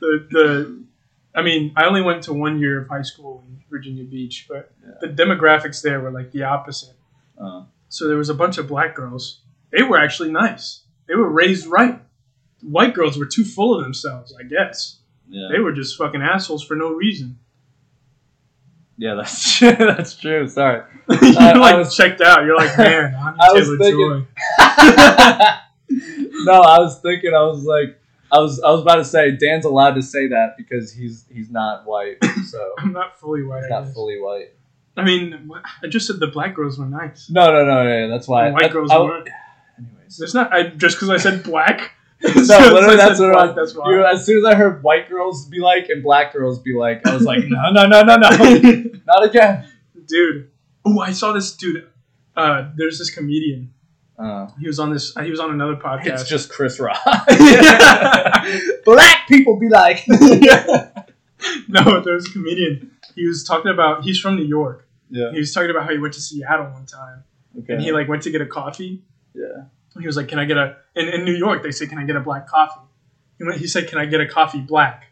[0.00, 0.84] The the,
[1.34, 4.72] I mean, I only went to one year of high school in Virginia Beach, but
[4.82, 4.94] Yeah.
[5.02, 6.96] the demographics there were like the opposite.
[7.40, 9.40] uh, So there was a bunch of black girls.
[9.70, 10.82] They were actually nice.
[11.06, 12.00] They were raised right.
[12.62, 14.98] White girls were too full of themselves, I guess.
[15.28, 15.48] yeah.
[15.52, 17.38] They were just fucking assholes for no reason.
[18.96, 19.76] Yeah, that's true.
[19.78, 20.48] that's true.
[20.48, 20.82] Sorry.
[21.08, 22.44] You're I like was- checked out.
[22.44, 24.26] You're like, man, Anya I was thinking- Joy.
[26.44, 27.32] no, I was thinking.
[27.34, 27.98] I was like,
[28.30, 31.50] I was, I was about to say Dan's allowed to say that because he's he's
[31.50, 33.62] not white, so I'm not fully white.
[33.62, 33.94] he's I, not guess.
[33.94, 34.50] fully white.
[34.96, 35.50] I mean,
[35.82, 37.30] I just said the black girls were nice.
[37.30, 38.08] No, no, no, no.
[38.10, 38.46] That's why.
[38.46, 39.28] And white I- girls I- weren't.
[39.78, 41.92] Anyways, It's not I, just because I said black.
[42.22, 43.54] no, literally, that's what I was.
[43.54, 44.12] That's You, why.
[44.12, 47.14] as soon as I heard white girls be like and black girls be like, I
[47.14, 48.28] was like, no, no, no, no, no,
[49.06, 49.68] not again.
[50.06, 50.50] dude.
[50.84, 51.88] Oh, I saw this dude.
[52.36, 53.72] Uh, there's this comedian.
[54.18, 55.14] Uh, He was on this.
[55.22, 56.06] He was on another podcast.
[56.20, 56.98] it's just Chris Rock.
[58.84, 60.04] black people be like,
[61.68, 62.90] no, there's a comedian.
[63.14, 64.02] He was talking about.
[64.04, 64.88] He's from New York.
[65.10, 67.24] yeah, He was talking about how he went to Seattle one time,
[67.58, 69.02] okay, and he like went to get a coffee.
[69.34, 69.64] yeah,
[69.98, 72.04] He was like, "Can I get a?" In, in New York, they say, "Can I
[72.04, 72.80] get a black coffee?"
[73.38, 75.04] He, went, he said, "Can I get a coffee black?"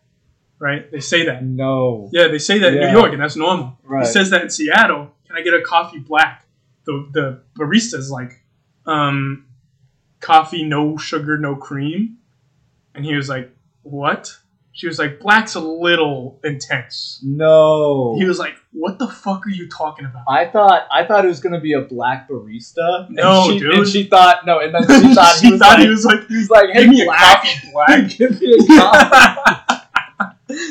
[0.58, 0.90] Right?
[0.90, 1.44] They say that.
[1.44, 3.78] no, Yeah, they say that in New York, and that's normal.
[3.82, 5.10] right, He says that in Seattle.
[5.26, 6.46] Can I get a coffee black?
[6.86, 8.42] The the barista's like,
[8.86, 9.46] um,
[10.20, 12.18] coffee no sugar no cream,
[12.94, 13.50] and he was like,
[13.82, 14.30] what?
[14.72, 17.20] She was like, black's a little intense.
[17.24, 18.14] no.
[18.18, 20.24] He was like, what the fuck are you talking about?
[20.28, 23.06] I thought I thought it was gonna be a black barista.
[23.06, 23.74] and No, she, dude.
[23.74, 26.26] And she thought no, and then she thought he was thought like, he was like,
[26.28, 28.08] he was like, hey, give me a black, coffee black.
[28.10, 29.82] give me a coffee.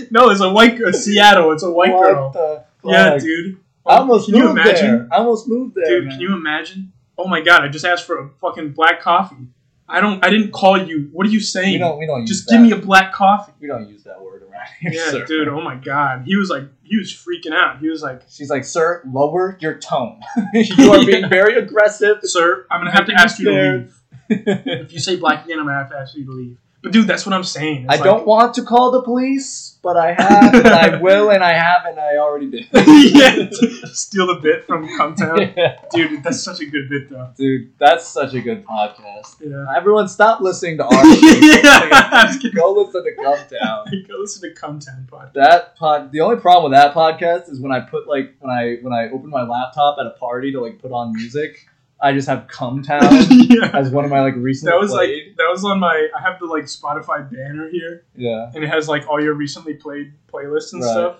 [0.11, 0.93] no, it's a white girl.
[0.93, 1.51] Seattle.
[1.53, 2.65] It's a white What girl.
[2.83, 3.57] Yeah, dude.
[3.87, 4.85] I almost Can you moved imagine?
[4.85, 5.07] there.
[5.11, 6.11] I almost moved there, Dude, man.
[6.13, 6.91] can you imagine?
[7.17, 9.47] Oh my god, I just asked for a fucking black coffee.
[9.87, 10.23] I don't.
[10.25, 11.09] I didn't call you.
[11.13, 11.73] What are you saying?
[11.73, 11.99] We don't.
[11.99, 12.25] We don't.
[12.25, 12.63] just give that.
[12.65, 13.53] me a black coffee.
[13.59, 15.47] We don't use that word around here, Yeah, sir." dude.
[15.47, 17.79] Oh my god, he was like, he was freaking out.
[17.79, 20.19] He was like, She's like, "Sir, lower your tone.
[20.53, 24.01] you are being very aggressive." "Sir, I'm gonna have to ask you to leave.
[24.29, 27.07] If you say black again, I'm gonna have to ask you to leave." But dude,
[27.07, 27.87] that's what I'm saying.
[27.89, 31.43] I It's don't want to call the police, but I have, and I will, and
[31.43, 32.67] I have, and I already did.
[32.75, 33.49] Yeah,
[33.91, 35.53] steal the bit from Cumtown.
[35.57, 35.79] Yeah.
[35.91, 37.31] Dude, that's such a good bit though.
[37.35, 39.37] Dude, that's such a good podcast.
[39.41, 39.65] Yeah.
[39.75, 41.05] Everyone, stop listening to our.
[41.05, 42.31] yeah.
[42.53, 44.07] Go listen to Cumtown.
[44.07, 45.33] Go listen to Cumtown podcast.
[45.33, 46.11] That pod.
[46.11, 49.09] The only problem with that podcast is when I put like when I when I
[49.09, 51.67] open my laptop at a party to like put on music,
[52.05, 53.01] I just have Cumtown
[53.49, 53.71] yeah.
[53.73, 56.07] as one of my like recently That was like that was on my.
[56.15, 58.51] I have the like Spotify banner here, yeah.
[58.53, 60.91] and it has like all your recently played playlists and Right.
[60.91, 61.17] stuff.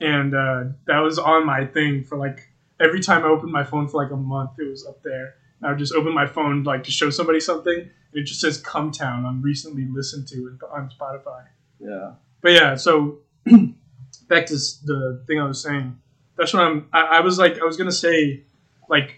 [0.00, 3.88] And uh, that was on my thing for like every time I opened my phone
[3.88, 5.34] for like a month, it was up there.
[5.62, 8.62] I would just open my phone like to show somebody something, and it just says
[8.62, 11.46] "Cumtown" on recently listened to on Spotify.
[11.80, 12.12] Yeah.
[12.42, 13.20] But yeah, so
[14.28, 14.54] back to
[14.84, 15.98] the thing I was saying.
[16.36, 16.88] That's what I'm.
[16.92, 18.44] I, I was like, I was gonna say,
[18.88, 19.17] like,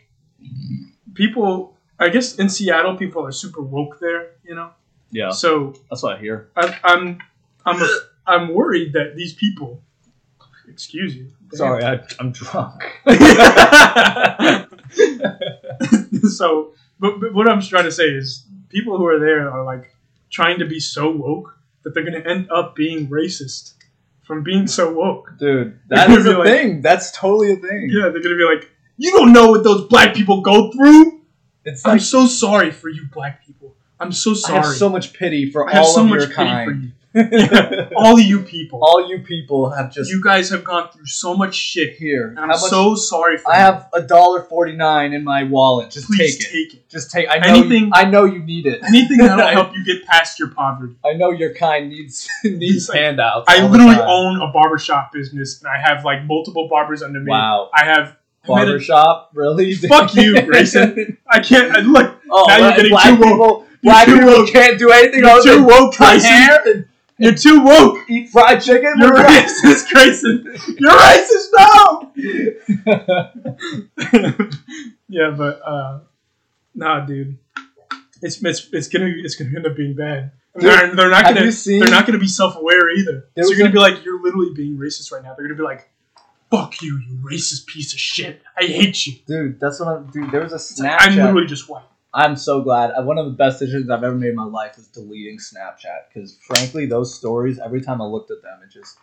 [1.14, 1.76] people.
[1.98, 4.30] I guess in Seattle, people are super woke there.
[4.44, 4.70] You know.
[5.11, 5.30] Yeah.
[5.30, 6.50] So That's what I hear.
[6.56, 7.18] I, I'm,
[7.66, 7.88] I'm,
[8.26, 9.82] I'm worried that these people.
[10.68, 11.32] Excuse you.
[11.52, 12.80] Sorry, I, I'm drunk.
[16.30, 19.92] so, but, but what I'm trying to say is, people who are there are like
[20.30, 23.72] trying to be so woke that they're gonna end up being racist
[24.22, 25.32] from being so woke.
[25.38, 26.82] Dude, that is a like- thing.
[26.82, 27.88] That's totally a thing.
[27.90, 28.70] Yeah, they're gonna be like,
[29.03, 31.20] you don't know what those black people go through.
[31.64, 33.74] It's I'm so sorry for you, black people.
[33.98, 34.59] I'm so sorry.
[34.59, 34.72] I sorry.
[34.72, 36.70] have so much pity for I have all so of much your pity kind.
[36.70, 36.92] for you.
[37.96, 38.78] All of you people.
[38.84, 41.96] all you people have just you guys have gone through so much shit.
[41.96, 42.28] here.
[42.28, 42.61] And I'm much?
[42.61, 43.64] so sorry for I you.
[43.64, 45.90] have a dollar forty nine in my wallet.
[45.90, 46.88] Just Please take it.
[46.88, 47.28] Just take it.
[47.28, 47.28] Just take.
[47.28, 47.55] I know.
[47.59, 48.84] Anything- You, I know you need it.
[48.84, 50.94] Anything that'll help you get past your poverty.
[51.05, 53.46] I know your kind needs needs like- handouts.
[53.48, 57.28] I literally own a barbershop business, and I have like multiple barbers under me.
[57.28, 57.70] Wow.
[57.74, 58.16] I have.
[58.45, 59.74] I made a- Barbershop, really?
[59.88, 61.18] Fuck you, Grayson.
[61.28, 61.76] I can't.
[61.76, 63.30] I, look, oh, Now you're getting black too woke.
[63.30, 63.66] people.
[63.82, 64.51] Black people woke.
[64.53, 66.86] can't do anything You're too woke, Grayson.
[67.18, 67.99] you're too woke.
[68.09, 68.95] eat fried chicken.
[68.99, 70.45] You're racist, Grayson.
[70.78, 72.12] You're racist now.
[75.09, 76.01] yeah, but uh,
[76.74, 77.38] nah, dude,
[78.22, 80.32] it's it's it's gonna it's gonna end up being bad.
[80.59, 83.28] Dude, they're, they're not gonna seen- they're not gonna be self aware either.
[83.41, 85.34] So you're gonna a- be like you're literally being racist right now.
[85.34, 85.91] They're gonna be like,
[86.51, 88.42] "Fuck you, you racist piece of shit.
[88.59, 90.07] I hate you." dude, that's what I'm.
[90.11, 90.96] Dude, there was a Snapchat.
[91.01, 91.84] I'm literally just white.
[92.12, 92.90] I'm so glad.
[92.90, 96.09] Uh, One of the best decisions I've ever made in my life was deleting Snapchat
[96.12, 97.59] because, frankly, those stories.
[97.59, 98.98] Every time I looked at them, it just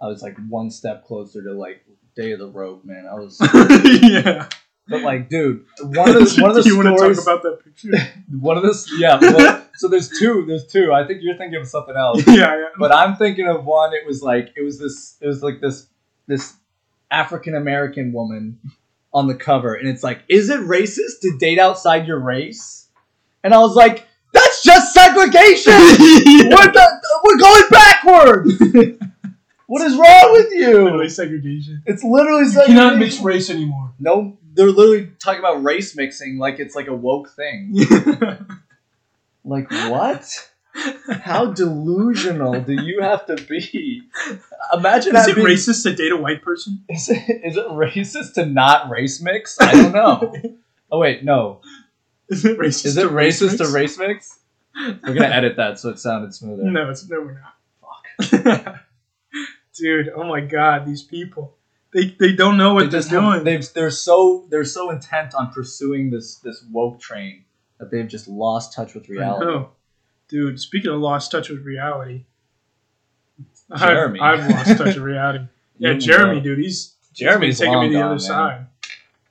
[0.00, 1.84] I was like one step closer to like
[2.16, 3.06] Day of the Rope, man.
[3.06, 3.38] I was,
[4.02, 4.48] yeah.
[4.88, 7.42] but like, dude, one of the one of the Do you want to talk about
[7.42, 7.90] that picture?
[8.40, 9.18] one of the yeah.
[9.20, 10.44] Well, so there's two.
[10.46, 10.92] There's two.
[10.92, 12.26] I think you're thinking of something else.
[12.26, 12.64] yeah, yeah.
[12.78, 13.92] But I'm thinking of one.
[13.94, 15.16] It was like it was this.
[15.20, 15.86] It was like this
[16.26, 16.54] this
[17.10, 18.58] African American woman
[19.12, 22.88] on the cover, and it's like, is it racist to date outside your race?
[23.42, 25.72] And I was like, that's just segregation.
[25.72, 28.98] we're, the, we're going backwards.
[29.66, 30.84] what is wrong with you?
[30.84, 31.82] Literally segregation.
[31.86, 32.76] It's literally You segregation.
[32.76, 33.92] cannot mix race anymore.
[33.98, 37.76] No, they're literally talking about race mixing like it's like a woke thing.
[39.42, 40.49] Like what?
[41.22, 44.02] How delusional do you have to be?
[44.72, 46.84] Imagine Is it having, racist to date a white person?
[46.88, 49.60] Is it, is it racist to not race mix?
[49.60, 50.32] I don't know.
[50.90, 51.60] oh wait, no.
[52.28, 52.86] Is it racist?
[52.86, 53.72] Is it to race racist to mix?
[53.72, 54.38] race mix?
[54.76, 56.62] We're gonna edit that so it sounded smoother.
[56.62, 57.56] No, it's no, we're not.
[58.22, 58.76] Fuck.
[59.74, 61.56] Dude, oh my god, these people.
[61.92, 63.42] They, they don't know what They they're doing.
[63.42, 67.44] they've, they're so they're so intent on pursuing this this woke train
[67.78, 69.66] that they've just lost touch with reality.
[70.32, 70.38] Know.
[70.50, 72.24] Dude, speaking of lost touch with reality,
[73.78, 74.20] Jeremy.
[74.20, 75.44] I've, I've lost touch with reality.
[75.82, 76.42] Yeah, Jeremy, know.
[76.42, 78.20] dude, he's Jeremy's taking me to the gone, other man.
[78.20, 78.66] side.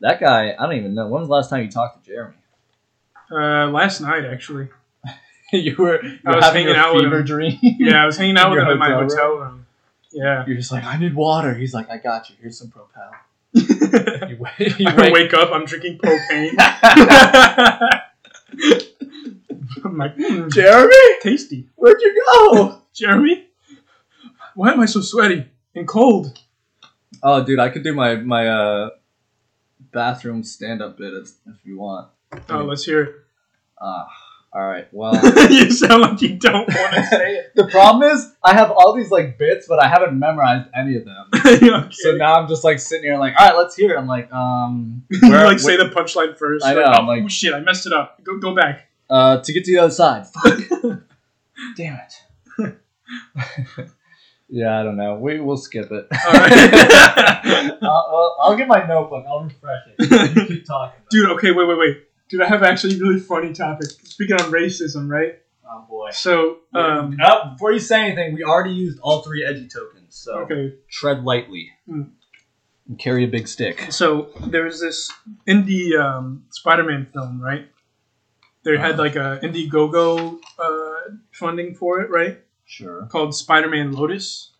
[0.01, 1.03] That guy, I don't even know.
[1.07, 2.33] When was the last time you talked to Jeremy?
[3.31, 4.69] Uh, last night, actually.
[5.53, 7.25] you were, you I was hanging your out with fever him.
[7.25, 7.59] dream.
[7.61, 9.65] Yeah, I was hanging out In with him in my hotel hotel room.
[10.11, 10.43] Yeah.
[10.47, 11.53] You're just like, I need water.
[11.53, 12.35] He's like, I got you.
[12.41, 13.11] Here's some Propel.
[13.53, 14.79] You wait.
[14.79, 15.13] You wake.
[15.13, 15.33] wake.
[15.35, 16.55] up, I'm drinking propane.
[19.85, 21.69] I'm like, "Hmm, Jeremy, tasty.
[21.75, 22.81] where'd you go?
[22.93, 23.45] Jeremy?
[24.55, 25.45] Why am I so sweaty
[25.75, 26.37] and cold?
[27.23, 28.89] Oh, dude, I could do my my uh
[29.91, 32.09] bathroom stand up bit if, if you want.
[32.49, 33.23] Oh, let's hear
[33.81, 34.07] Ah,
[34.53, 34.87] all right.
[34.91, 35.13] Well,
[35.49, 37.51] you sound like you don't want to say it.
[37.55, 41.05] the problem is I have all these like bits, but I haven't memorized any of
[41.05, 41.25] them.
[41.33, 41.87] okay.
[41.91, 43.97] So now I'm just like sitting here, like, all right, let's hear it.
[43.97, 46.65] I'm like, um, you where- like say the punchline first.
[46.65, 48.21] I like, know, oh, I'm like- oh, shit, I messed it up.
[48.23, 48.88] Go go back.
[49.09, 50.27] Uh, to get to the other side.
[50.33, 50.59] Fuck.
[51.75, 51.99] Damn
[52.57, 52.75] it.
[54.51, 55.13] Yeah, I don't know.
[55.15, 56.07] We we'll skip it.
[56.25, 56.51] Alright.
[57.83, 59.23] I'll, well, I'll get my notebook.
[59.29, 60.35] I'll refresh it.
[60.35, 60.99] You keep talking.
[61.11, 61.97] Dude, okay, wait, wait, wait.
[62.29, 63.89] Dude, I have actually a really funny topic.
[64.05, 65.35] Speaking on racism, right?
[65.69, 66.09] Oh boy.
[66.13, 70.39] So, um, Oh, before you say anything, we already used all three edgy tokens, so
[70.39, 70.73] okay.
[70.89, 72.01] tread lightly Hmm.
[72.87, 73.85] and carry a big stick.
[73.91, 75.11] So there was this
[75.47, 77.67] indie um, Spider-Man film, right?
[78.77, 82.39] They had like a Indiegogo uh, funding for it, right?
[82.65, 83.05] Sure.
[83.07, 84.51] Called Spider-Man Lotus.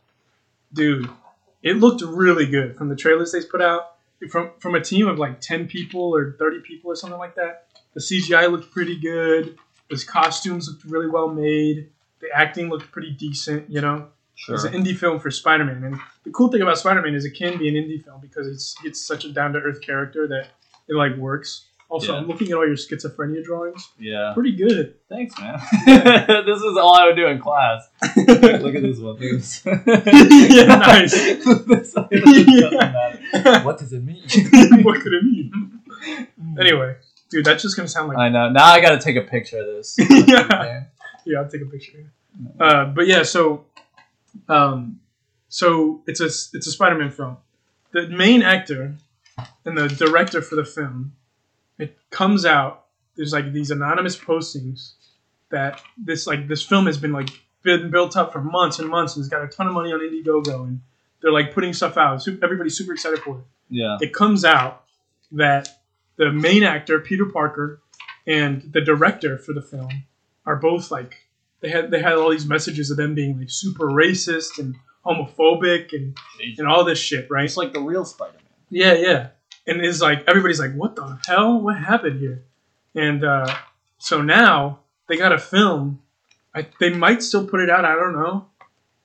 [0.73, 1.09] Dude,
[1.61, 3.95] it looked really good from the trailers they put out.
[4.29, 7.67] From from a team of like ten people or thirty people or something like that.
[7.93, 9.57] The CGI looked pretty good.
[9.89, 11.89] His costumes looked really well made.
[12.19, 14.07] The acting looked pretty decent, you know.
[14.35, 14.55] Sure.
[14.55, 17.57] It's an indie film for Spider-Man, and the cool thing about Spider-Man is it can
[17.57, 20.47] be an indie film because it's it's such a down-to-earth character that
[20.87, 21.65] it like works.
[21.89, 22.19] Also, Yeah.
[22.19, 23.89] I'm looking at all your schizophrenia drawings.
[23.97, 24.31] Yeah.
[24.35, 24.95] Pretty good.
[25.09, 25.59] Thanks, man.
[26.45, 27.87] this is all I would do in class.
[28.15, 29.15] Look at this one.
[29.15, 29.63] Look at this.
[29.65, 31.13] Yeah, nice.
[31.13, 33.65] This- it.
[33.65, 34.21] What does it mean?
[34.83, 35.79] what could it mean?
[36.59, 36.95] Anyway,
[37.29, 38.49] dude, that's just gonna sound like I know.
[38.49, 39.95] Now I got to take a picture of this.
[39.99, 40.83] Yeah.
[41.25, 41.39] yeah.
[41.39, 42.11] I'll take a picture.
[42.59, 43.65] Uh, but yeah, so
[44.47, 44.99] um,
[45.49, 47.37] so it's a it's a Spider-Man film.
[47.91, 48.95] The main actor
[49.65, 51.13] and the director for the film,
[51.79, 52.85] it comes out.
[53.15, 54.93] There's like these anonymous postings
[55.49, 57.29] that this like this film has been like
[57.63, 59.99] been built up for months and months and it's got a ton of money on
[59.99, 60.79] Indiegogo and
[61.21, 62.25] they're like putting stuff out.
[62.41, 63.97] Everybody's super excited for it Yeah.
[64.01, 64.83] it comes out
[65.33, 65.67] that
[66.15, 67.81] the main actor Peter Parker
[68.27, 70.03] and the director for the film
[70.45, 71.17] are both like
[71.61, 74.75] they had they had all these messages of them being like super racist and
[75.05, 76.15] homophobic and
[76.57, 77.45] and all this shit, right?
[77.45, 78.41] It's like the real Spider-Man.
[78.69, 79.27] Yeah, yeah.
[79.69, 81.61] And it's like everybody's like, "What the hell?
[81.61, 82.43] What happened here?"
[82.95, 83.53] And uh,
[83.97, 86.01] so now they got a film.
[86.55, 87.85] I, they might still put it out.
[87.85, 88.47] I don't know.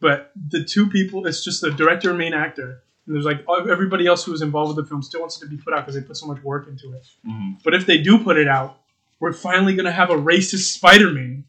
[0.00, 2.82] But the two people, it's just the director and main actor.
[3.06, 5.46] And there's like everybody else who was involved with the film still wants it to
[5.46, 7.06] be put out because they put so much work into it.
[7.28, 7.52] Mm-hmm.
[7.62, 8.78] But if they do put it out,
[9.20, 11.44] we're finally gonna have a racist Spider-Man.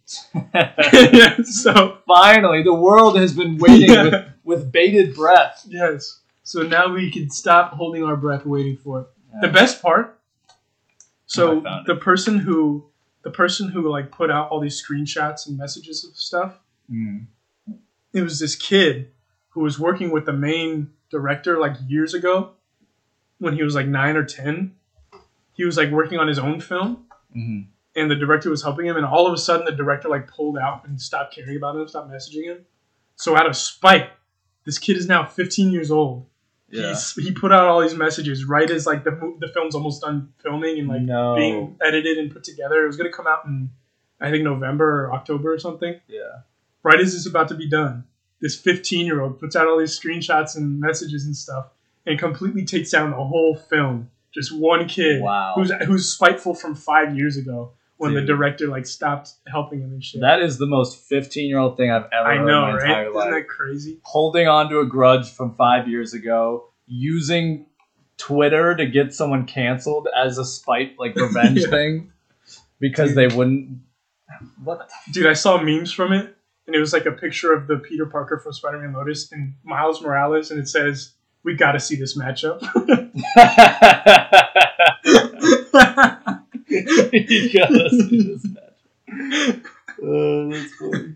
[0.54, 4.04] yeah, so Finally, the world has been waiting Yeah.
[4.04, 5.66] with, with bated breath.
[5.68, 9.08] yes, so now we can stop holding our breath waiting for it.
[9.42, 10.18] The best part.
[10.48, 10.54] Oh,
[11.26, 12.86] So found the person who
[13.24, 17.26] the person who like put out all these screenshots and messages of stuff, Mm.
[18.14, 19.10] it was this kid
[19.50, 22.52] who was working with the main director like years ago
[23.40, 24.76] when he was like 9 or 10.
[25.54, 27.62] He was like working on his own film hmm
[27.96, 30.58] and the director was helping him and all of a sudden the director like pulled
[30.58, 32.66] out and stopped caring about him, stopped messaging him.
[33.16, 34.10] So out of spite,
[34.66, 36.26] this kid is now 15 years old.
[36.76, 36.90] Yeah.
[36.90, 40.34] He's, he put out all these messages right as like the the film's almost done
[40.42, 41.36] filming and like no.
[41.36, 42.84] being edited and put together.
[42.84, 43.70] It was gonna come out in
[44.20, 46.00] I think November or October or something.
[46.08, 46.42] yeah.
[46.84, 48.04] Right as it's about to be done,
[48.42, 51.70] this 15 year old puts out all these screenshots and messages and stuff
[52.06, 54.10] and completely takes down the whole film.
[54.34, 55.54] Just one kid Wow.
[55.56, 58.24] who's who's spiteful from five years ago when Dude.
[58.24, 60.22] the director like stopped helping him and shit.
[60.22, 62.78] That is the most 15 year old thing I've ever I heard know, in my
[62.78, 62.84] right?
[62.90, 63.32] entire Isn't life.
[63.32, 64.00] that crazy?
[64.04, 67.68] Holding on to a grudge from five years ago, using
[68.18, 71.70] Twitter to get someone canceled as a spite, like revenge Yeah.
[71.70, 72.12] thing,
[72.80, 73.18] because Dude.
[73.32, 73.80] they wouldn't.
[74.64, 74.90] What?
[75.14, 76.36] Dude, I saw memes from it,
[76.68, 80.02] and it was like a picture of the Peter Parker from Spider-Man Lotus and Miles
[80.02, 82.60] Morales, and it says, "We got to see this matchup."
[87.14, 89.62] you gotta see this match.
[89.98, 91.16] Uh, that's funny.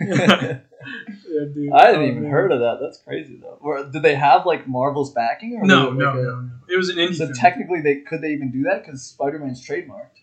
[0.00, 1.72] yeah, dude.
[1.72, 2.30] I hadn't Oh, even man.
[2.30, 2.78] heard of that.
[2.80, 3.58] That's crazy though.
[3.60, 5.56] Or, did they have like Marvel's backing?
[5.60, 6.50] Or No, was it no, like a- no, no.
[6.68, 7.34] It was an indie So film.
[7.34, 10.18] technically, they could they even do that because Spider Man's trademarked.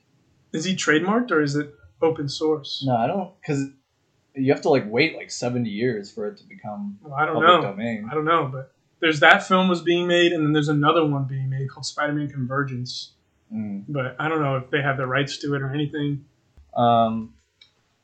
[0.54, 2.84] is he trademarked or is it open source?
[2.86, 3.66] No, I don't because
[4.36, 7.36] you have to like wait like seventy years for it to become Well, I don't
[7.36, 7.62] public know.
[7.72, 8.08] domain.
[8.10, 11.26] I don't know, but there's that film was being made, and then there's another one
[11.26, 13.12] being made called Spider-Man Convergence.
[13.54, 13.86] Mm.
[13.88, 16.26] But I don't know if they have the rights to it or anything.
[16.76, 17.34] Um,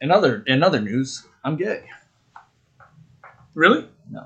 [0.01, 1.83] in other in other news, I'm gay.
[3.53, 3.87] Really?
[4.09, 4.25] No.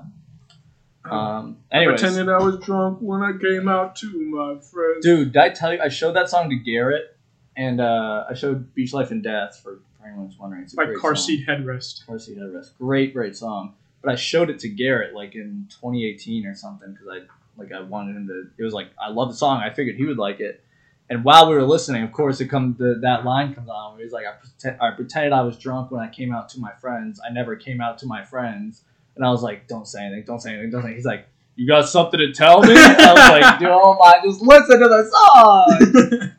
[1.04, 1.16] Oh.
[1.16, 1.58] Um.
[1.72, 5.04] I pretended I was drunk when I came out to my friends.
[5.04, 7.16] dude, did I tell you I showed that song to Garrett,
[7.56, 10.62] and uh, I showed Beach Life and Death for, for anyone who's wondering.
[10.62, 11.26] It's a by great car song.
[11.26, 12.06] seat headrest.
[12.06, 12.76] Car seat headrest.
[12.78, 13.74] Great, great song.
[14.02, 17.80] But I showed it to Garrett like in 2018 or something because I like I
[17.82, 18.50] wanted him to.
[18.58, 19.60] It was like I love the song.
[19.62, 20.64] I figured he would like it.
[21.10, 24.02] And while we were listening, of course, it come the, that line comes on where
[24.04, 26.70] he's like, I, pretend, "I pretended I was drunk when I came out to my
[26.80, 27.20] friends.
[27.28, 28.84] I never came out to my friends."
[29.16, 30.24] And I was like, "Don't say anything.
[30.24, 30.70] Don't say anything.
[30.70, 30.98] Don't say." Anything.
[30.98, 34.40] He's like, "You got something to tell me?" I was like, "Dude, oh my, just
[34.40, 36.32] listen to the song."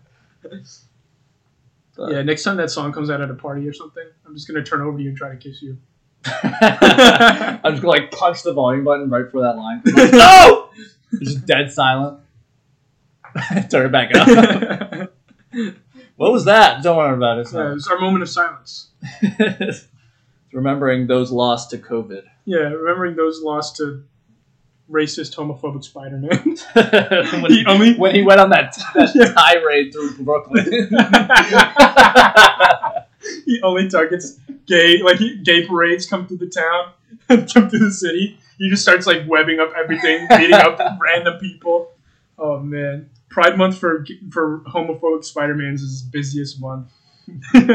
[1.98, 4.48] But- yeah, next time that song comes out at a party or something, I'm just
[4.48, 5.78] gonna turn over to you and try to kiss you.
[6.26, 9.82] I'm just gonna like punch the volume button right before that line.
[9.86, 10.70] Like, no!
[11.12, 12.20] It's just dead silent.
[13.70, 15.12] Turn it back up.
[16.16, 16.84] what was that?
[16.84, 17.48] Don't worry about it.
[17.52, 18.90] Yeah, uh, not- it's our moment of silence.
[20.54, 22.24] Remembering those lost to COVID.
[22.46, 24.04] Yeah, remembering those lost to
[24.92, 26.58] racist, homophobic Spider-Man.
[27.42, 29.32] when, He only- when he went on that, that Yeah.
[29.32, 30.66] tirade through Brooklyn.
[33.46, 36.92] he only targets gay, like he, gay parades come through the town,
[37.48, 38.38] come through the city.
[38.58, 41.92] He just starts like webbing up everything, beating up random people.
[42.38, 46.92] Oh man, Pride Month for for homophobic Spider-Man's is his busiest month.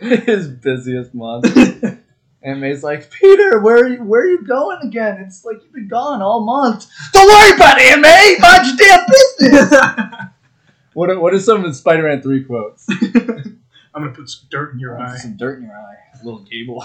[0.00, 1.46] His busiest month.
[2.40, 5.18] And May's like, Peter, where are you, where are you going again?
[5.26, 6.86] It's like you've been gone all month.
[7.12, 8.36] Don't worry about it, May.
[8.38, 9.72] Mind your damn business.
[10.94, 12.86] what are, what are some of the Spider-Man three quotes?
[12.88, 13.58] I'm
[13.92, 15.16] gonna put some dirt in your eye.
[15.16, 16.84] Some dirt in your eye, little Gable.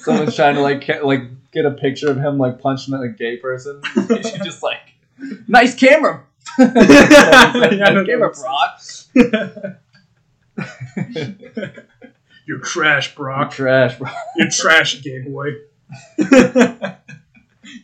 [0.00, 3.80] Someone's trying to like like get a picture of him like punching a gay person.
[4.08, 4.94] She's just like,
[5.46, 6.24] nice camera.
[6.58, 8.30] Know nice camera.
[8.30, 8.80] Brock.
[12.46, 13.52] You're trash, Brock.
[13.52, 14.10] Trash, bro.
[14.36, 15.50] You're trash, gay boy.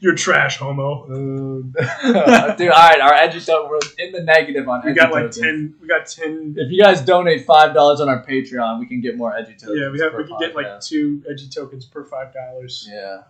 [0.00, 1.06] You're trash, homo.
[1.06, 5.74] Dude, all right, our edutainment we're in the negative on We got like ten.
[5.80, 6.54] We got ten.
[6.58, 9.80] If you guys donate five dollars on our Patreon, we can get more edutopia.
[9.80, 10.14] Yeah, we have.
[10.14, 12.88] We can get like two edgy tokens per five dollars.
[12.90, 13.22] yeah.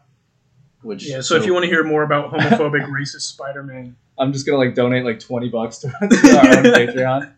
[0.82, 1.20] Which Yeah.
[1.20, 4.74] So if you want to hear more about homophobic, racist Spider-Man, I'm just gonna like
[4.74, 7.32] donate like twenty bucks to, to our own Patreon.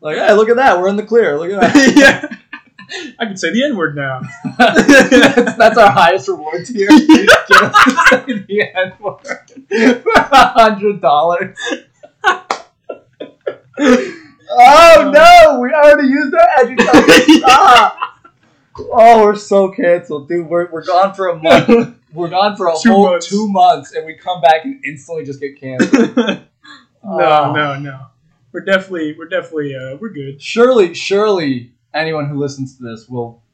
[0.00, 1.38] Like, hey, look at that, we're in the clear.
[1.38, 1.96] Look at that.
[1.96, 4.22] yeah, I can say the N word now.
[4.58, 6.88] that's, that's our highest reward tier.
[6.88, 11.56] Get us to say the N word for a hundred dollars.
[14.52, 17.38] Oh no, we already used our edutainment.
[17.38, 17.96] Stop.
[18.92, 20.46] Oh, we're so canceled, dude.
[20.48, 21.96] We're, we're gone for a month.
[22.12, 23.28] We're gone for a Two whole months.
[23.28, 26.16] two months, and we come back and instantly just get canceled.
[26.16, 26.40] no,
[27.04, 27.52] Oh.
[27.54, 28.06] no, no.
[28.50, 30.42] We're definitely, we're definitely, uh, we're good.
[30.42, 33.44] Surely, surely, anyone who listens to this will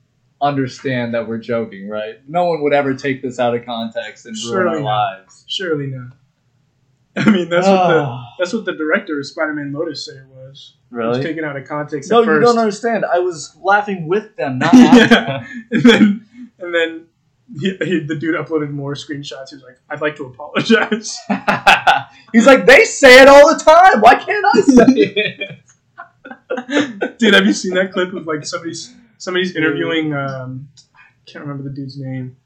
[0.40, 2.14] understand that we're joking, right?
[2.26, 5.18] No one would ever take this out of context and ruin Surely our not.
[5.18, 5.44] lives.
[5.48, 6.12] Surely not.
[7.26, 10.76] I mean, that's what the Ah, that's what the director of Spider-Man Lotus said was.
[10.90, 11.22] It was really?
[11.22, 13.04] taken out of context No, you don't understand.
[13.04, 15.46] I was laughing with them, not at yeah.
[15.70, 17.06] And then, and then
[17.60, 19.50] he, he, the dude uploaded more screenshots.
[19.50, 21.16] He was like, "I'd like to apologize."
[22.32, 24.00] He's like, they say it all the time.
[24.00, 25.58] Why can't I say it?
[27.18, 30.12] dude, have you seen that clip of like somebody's somebody's interviewing?
[30.12, 32.36] Um, I can't remember the dude's name,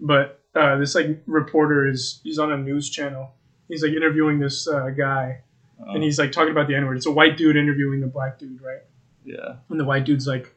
[0.00, 3.32] but uh, this like reporter is he's on a news channel.
[3.68, 5.42] He's like interviewing this uh, guy,
[5.86, 6.96] and he's like talking about the N word.
[6.96, 8.80] It's a white dude interviewing a black dude, right?
[9.24, 9.56] yeah.
[9.68, 10.54] And the white dude's like,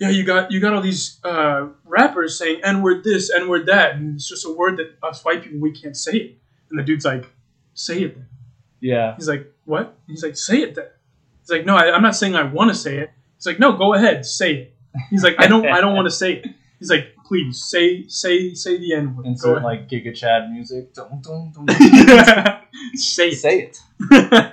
[0.00, 3.66] "Yeah, you got you got all these uh, rappers saying N word this, N word
[3.66, 6.38] that, and it's just a word that us white people we can't say it."
[6.70, 7.30] And the dude's like,
[7.74, 8.26] "Say it." Then.
[8.80, 9.14] Yeah.
[9.16, 10.86] He's like, "What?" He's like, "Say it then."
[11.40, 13.72] He's like, "No, I, I'm not saying I want to say it." He's like, "No,
[13.72, 14.76] go ahead, say it."
[15.10, 16.46] He's like, "I don't, I don't want to say it."
[16.82, 19.64] He's like, "Please say, say, say the N word." Go Insert ahead.
[19.64, 20.92] like Giga Chad music.
[20.94, 21.66] Dun, dun, dun.
[22.94, 23.36] say it.
[23.38, 23.78] say it.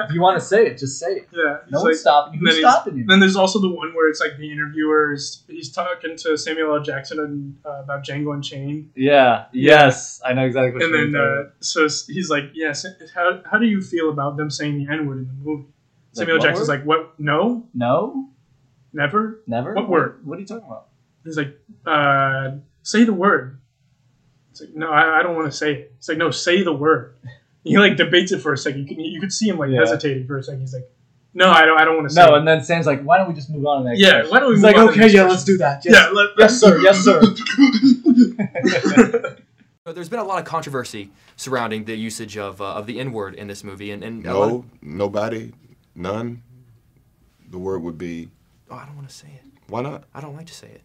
[0.10, 1.28] If you want to say it, just say it.
[1.32, 1.58] Yeah.
[1.70, 2.40] No like, one's stopping you.
[2.40, 3.06] then Who's he's- stopping you?
[3.06, 6.76] Then there's also the one where it's like the interviewer is he's talking to Samuel
[6.76, 6.84] L.
[6.84, 9.46] Jackson and, uh, about Django Unchained, Yeah.
[9.54, 10.22] Yes.
[10.26, 13.66] I know exactly what and you're then uh, so he's like, "Yes, how, how do
[13.66, 15.66] you feel about them saying the N word in the movie?"
[16.14, 16.40] Samuel L.
[16.40, 16.78] what Jackson's word?
[16.80, 17.20] like, "What?
[17.20, 18.30] No, No.
[18.94, 19.74] never." Never.
[19.74, 20.22] What word?
[20.26, 20.88] What are you talking about?
[21.30, 22.52] He's like, uh,
[22.84, 23.60] "Say the word."
[24.52, 26.74] It's like, "No, I, I don't want to say it." It's like, "No, say the
[26.74, 27.16] word."
[27.66, 28.80] He like debates it for a second.
[28.82, 29.80] You can you could see him like Yeah.
[29.82, 30.62] hesitating for a second.
[30.62, 30.90] He's like,
[31.34, 31.78] "No, I don't.
[31.80, 32.38] I don't want to say." No, it.
[32.40, 34.32] and then Sam's like, "Why don't we just move on to the next?" Yeah, question?"
[34.32, 35.84] why don't we He's move like, on to the "Okay, yeah, question?" let's do that."
[35.86, 35.94] Yes.
[35.94, 36.80] yeah, let, Yes, sir.
[36.82, 39.36] Yes, sir.
[39.88, 43.12] So There's been a lot of controversy surrounding the usage of, uh, of the N
[43.12, 45.52] word in this movie, and, and a lot of- No, nobody,
[45.96, 46.44] none.
[47.50, 48.30] The word would be,
[48.70, 49.42] oh, I don't want to say it.
[49.68, 50.04] why not?
[50.14, 50.82] I don't like to say it.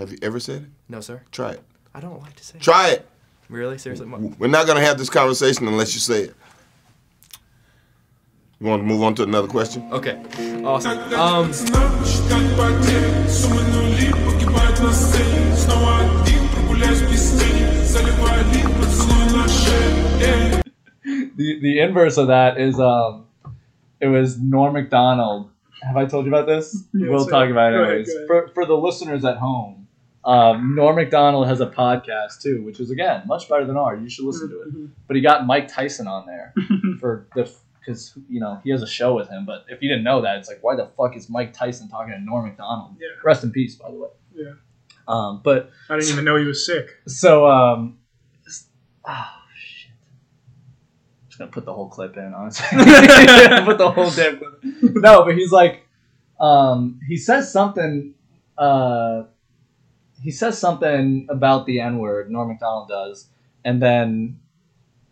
[0.00, 0.68] Have you ever said it?
[0.88, 1.20] No, sir.
[1.30, 1.62] Try it.
[1.94, 3.06] I don't like to say Try it.
[3.50, 3.76] Really?
[3.76, 4.06] Seriously?
[4.06, 6.34] We're not going to have this conversation unless you say it.
[8.58, 9.86] You want to move on to another question?
[9.92, 10.16] Okay.
[10.64, 10.98] Awesome.
[11.12, 11.50] Um,
[21.36, 23.26] the, the inverse of that is um,
[24.00, 25.50] it was Norm Macdonald.
[25.82, 26.84] Have I told you about this?
[26.94, 28.10] We'll talk about it anyways.
[28.26, 29.79] For, for the listeners at home,
[30.24, 34.00] um, Norm Macdonald has a podcast too, which is again much better than ours.
[34.02, 34.68] You should listen to it.
[34.68, 34.86] Mm-hmm.
[35.06, 36.54] But he got Mike Tyson on there
[37.00, 37.50] for the
[37.80, 39.46] because you know he has a show with him.
[39.46, 42.12] But if you didn't know that, it's like why the fuck is Mike Tyson talking
[42.12, 42.96] to Norm Macdonald?
[43.00, 43.08] Yeah.
[43.24, 44.08] Rest in peace, by the way.
[44.34, 44.52] Yeah.
[45.08, 46.88] Um, but I didn't even know he was sick.
[47.06, 47.98] so um,
[49.06, 49.90] oh shit.
[51.28, 52.66] Just gonna put the whole clip in, honestly.
[53.64, 54.62] put the whole damn clip.
[54.82, 55.86] No, but he's like,
[56.38, 58.14] um, he says something.
[58.58, 59.22] Uh,
[60.20, 62.30] he says something about the N word.
[62.30, 63.28] Norm Macdonald does,
[63.64, 64.38] and then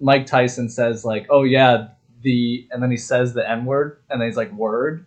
[0.01, 1.89] Mike Tyson says like, "Oh yeah,
[2.23, 5.07] the," and then he says the N word, and then he's like, "Word,"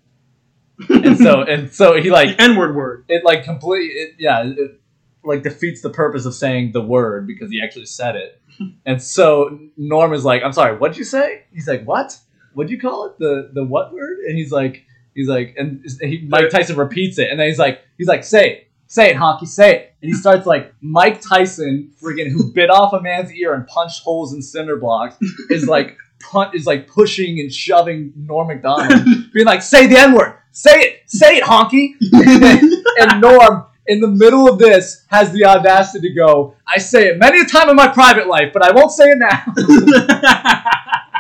[0.90, 3.06] and so and so he like N word word.
[3.08, 4.80] it like completely it, yeah it,
[5.24, 8.42] like defeats the purpose of saying the word because he actually said it.
[8.86, 11.46] And so norm is like i'm sorry what'd you say?
[11.52, 12.18] He's like what?
[12.54, 13.18] What'd you call it?
[13.18, 14.20] The the what word?
[14.20, 14.86] And he's like
[15.16, 18.50] he's like and he, mike tyson repeats it and then he's like he's like say
[18.52, 22.70] it say it honky say it and he starts like mike tyson friggin' who bit
[22.70, 25.16] off a man's ear and punched holes in cinder blocks
[25.50, 30.38] is like punt is like pushing and shoving norm macdonald being like say the n-word.
[30.52, 31.10] Say it.
[31.10, 31.96] Say it honky.
[33.00, 37.18] And Norm, in the middle of this, has the audacity to go, I say it
[37.18, 39.46] many a time in my private life, but I won't say it now.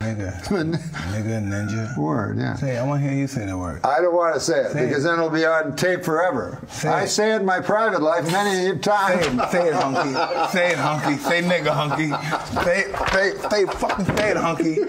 [0.00, 0.42] Nigga.
[0.44, 1.96] Nigga, ninja.
[1.98, 2.54] Word, yeah.
[2.54, 2.76] Say.
[2.76, 3.80] I want to hear you say the word.
[3.84, 5.08] I don't want to say it Say because it.
[5.08, 6.60] then it'll be on tape forever.
[6.68, 7.08] Say I it.
[7.08, 10.12] say it in my private life many a Say it, say it, hunky.
[10.52, 11.16] Say it, hunky.
[11.22, 12.10] Say nigga, hunky.
[12.64, 14.80] Say, say, say, fucking say it, hunky.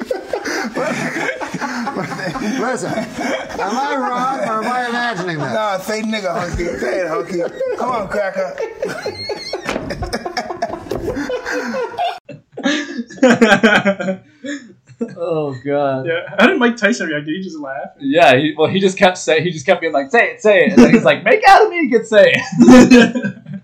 [2.59, 5.53] Listen, am I wrong or am I imagining that?
[5.53, 6.65] Nah, say nigga, hunky.
[6.79, 7.41] Say it, hunky.
[7.77, 8.55] Come on, cracker.
[15.17, 16.07] oh god.
[16.07, 16.35] Yeah.
[16.39, 17.25] How did Mike Tyson react?
[17.25, 17.89] Did he just laugh?
[17.99, 20.65] Yeah, he, well, he just kept saying, he just kept being like, say it, say
[20.65, 23.61] it, and then he's like, make out of me, you can say it.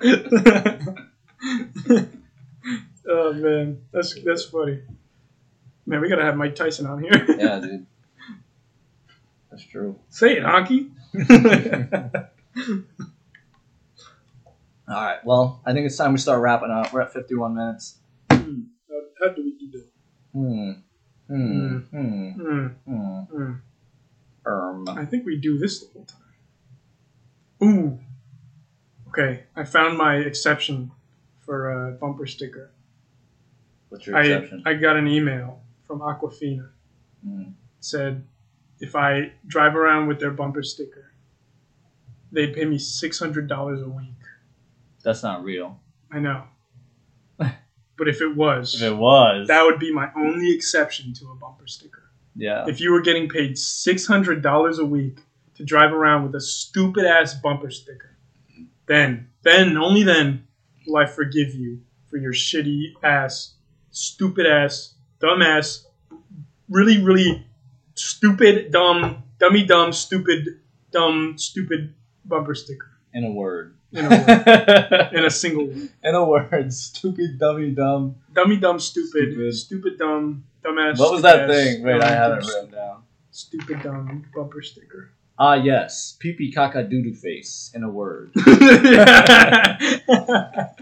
[3.08, 4.80] oh man, that's that's funny.
[5.86, 7.24] Man, we gotta have Mike Tyson on here.
[7.38, 7.86] yeah, dude,
[9.50, 9.98] that's true.
[10.10, 10.90] Say it, honky.
[14.88, 16.92] All right, well, I think it's time we start wrapping up.
[16.92, 17.98] We're at 51 minutes.
[19.20, 19.88] How, how do we do that?
[20.32, 20.70] Hmm.
[21.26, 21.78] Hmm.
[21.78, 22.30] Hmm.
[22.30, 23.20] Hmm, Hmm.
[23.20, 23.52] hmm.
[24.46, 24.88] Um.
[24.88, 26.18] I think we do this the whole time.
[27.62, 27.98] Ooh.
[29.08, 30.90] Okay, I found my exception
[31.40, 32.70] for a bumper sticker.
[33.88, 34.62] What's your I, exception?
[34.66, 36.70] I got an email from Aquafina.
[37.24, 37.44] Hmm.
[37.80, 38.24] said
[38.80, 41.12] if I drive around with their bumper sticker,
[42.30, 44.14] they'd pay me six hundred dollars a week.
[45.02, 45.80] That's not real.
[46.12, 46.44] I know,
[47.98, 51.34] but if it was, If it was, that would be my only exception to a
[51.34, 52.10] bumper sticker.
[52.36, 52.64] yeah.
[52.68, 55.18] If you were getting paid six hundred dollars a week
[55.56, 58.16] to drive around with a stupid ass bumper sticker,
[58.86, 60.46] then, then only then
[60.86, 63.54] will I forgive you for your shitty ass,
[63.90, 65.86] stupid ass, dumb ass,
[66.70, 67.44] really, really
[67.94, 70.60] stupid, dumb, dummy, dumb, stupid,
[70.92, 71.94] dumb, stupid
[72.24, 72.86] bumper sticker.
[73.12, 73.74] In a word.
[73.92, 75.08] In a word.
[75.14, 75.88] In a single word.
[76.04, 76.72] In a word.
[76.72, 78.16] Stupid, dummy, dumb.
[78.32, 79.54] Dummy, dumb, stupid, Stupid.
[79.54, 80.98] stupid, dumb, dumbass.
[80.98, 81.82] What was that thing?
[81.82, 83.02] Wait, I have it written down.
[83.30, 85.10] Stupid, dumb bumper sticker.
[85.38, 86.16] Ah, yes.
[86.18, 87.70] Pee pee caca doo doo face.
[87.74, 88.32] In a word.
[88.34, 89.78] yeah.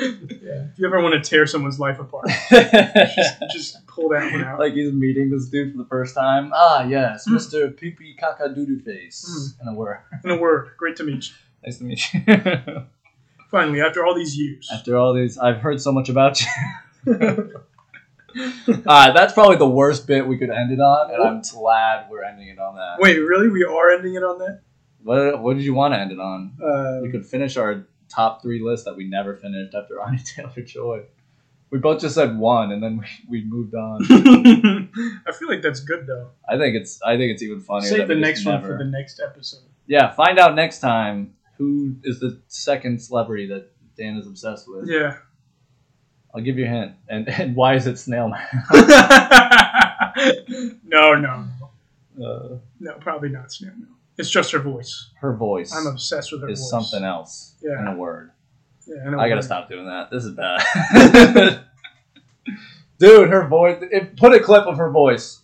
[0.00, 4.58] If you ever want to tear someone's life apart, just, just pull that one out.
[4.60, 6.52] like he's meeting this dude for the first time.
[6.54, 7.26] Ah, yes.
[7.28, 7.32] Mm.
[7.34, 7.76] Mr.
[7.76, 9.54] Pee pee caca doo doo face.
[9.60, 9.98] In a word.
[10.24, 11.34] In a word, great to meet you.
[11.64, 12.20] Nice to meet you.
[13.50, 14.68] Finally, after all these years.
[14.72, 17.52] After all these, I've heard so much about you.
[18.86, 22.22] Ah, that's probably the worst bit we could end it on, and I'm glad we're
[22.24, 22.96] ending it on that.
[22.98, 23.48] Wait, really?
[23.48, 24.60] We are ending it on that?
[25.02, 26.52] What, what did you want to end it on?
[26.62, 30.62] Uh, We could finish our top three list that we never finished after Anya Taylor
[30.64, 31.02] Joy.
[31.70, 33.06] We both just said one, and then we,
[33.40, 34.00] we moved on.
[35.26, 36.30] I feel like that's good though.
[36.48, 37.90] I think it's I think it's even funnier.
[37.90, 39.60] Save the next one never- for the next episode.
[39.86, 44.88] Yeah, find out next time who is the second celebrity that Dan is obsessed with.
[44.88, 45.16] Yeah.
[46.34, 46.92] I'll give you a hint.
[47.08, 48.46] And and why is it Snail Man?
[50.84, 51.44] no, no,
[52.24, 53.72] uh, no, probably not Snail.
[54.16, 55.10] It's just her voice.
[55.20, 56.70] her voice I'm obsessed with her is voice.
[56.70, 57.54] something else.
[57.60, 57.80] Yeah.
[57.80, 58.32] In a word.
[58.86, 60.10] Yeah, I gotta stop doing that.
[60.10, 61.60] This is bad.
[62.98, 63.78] Dude, her voice.
[63.82, 65.40] It, put a clip of her voice.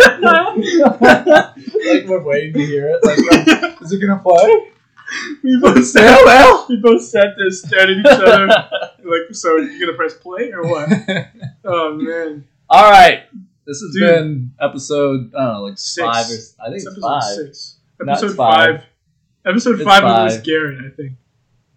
[0.00, 3.04] Like we're waiting to hear it.
[3.04, 3.18] Like,
[3.64, 4.68] um, is it gonna play?
[5.42, 6.64] We both sat, Snail Man.
[6.68, 8.46] we both sat there staring at each other.
[8.46, 10.88] like, so you gonna press play or what?
[11.64, 13.24] Oh man, All right.
[13.66, 14.08] This has Dude.
[14.08, 15.32] been episode.
[15.34, 16.04] I don't know, like Six.
[16.06, 16.26] five.
[16.26, 17.22] Or, I think it's it's episode five.
[17.36, 17.76] six.
[18.00, 18.76] No, it's Episode five.
[18.80, 18.84] five.
[19.46, 20.44] Episode It's five, was five.
[20.44, 21.12] Garrett, I think.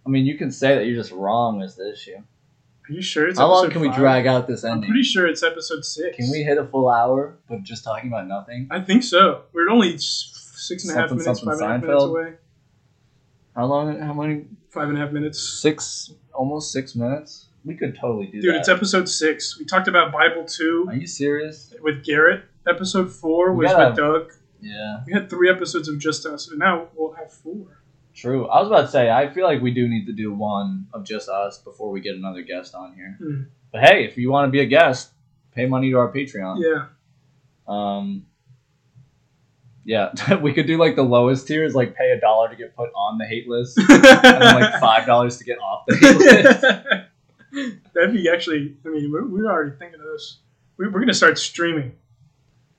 [0.06, 2.18] I mean, you can say that you're just wrong as the issue.
[2.90, 3.98] Are you sure it's How long can we five?
[3.98, 4.84] drag out this ending?
[4.84, 6.18] I'm pretty sure it's episode six.
[6.18, 8.68] Can we hit a full hour but just talking about nothing?
[8.72, 9.44] I think so.
[9.54, 12.34] We're only six and a half Something, minutes, something five and a half minutes away.
[13.56, 14.00] How long?
[14.00, 14.46] How many?
[14.70, 15.40] Five and a half minutes.
[15.62, 17.46] Six, almost six minutes.
[17.64, 18.48] We could totally do Dude, that.
[18.48, 19.58] Dude, it's episode six.
[19.58, 21.74] We talked about Bible two Are you serious?
[21.82, 22.44] with Garrett.
[22.68, 24.34] Episode four We was gotta- with Doug.
[24.62, 27.83] Yeah, We had three episodes of just us, and now we'll have four.
[28.16, 28.48] True.
[28.48, 31.04] I was about to say, I feel like we do need to do one of
[31.04, 33.18] just us before we get another guest on here.
[33.20, 33.42] Hmm.
[33.72, 35.12] But hey, if you want to be a guest,
[35.52, 36.62] pay money to our Patreon.
[36.62, 36.86] Yeah.
[37.68, 38.26] Um,
[39.86, 42.76] yeah, we could do like the lowest tier is like pay a dollar to get
[42.76, 46.18] put on the hate list, and then like five dollars to get off the hate
[46.18, 46.62] list.
[47.94, 48.76] That'd be actually.
[48.86, 50.40] I mean, we're, we're already thinking of this.
[50.78, 51.94] We, we're gonna start streaming.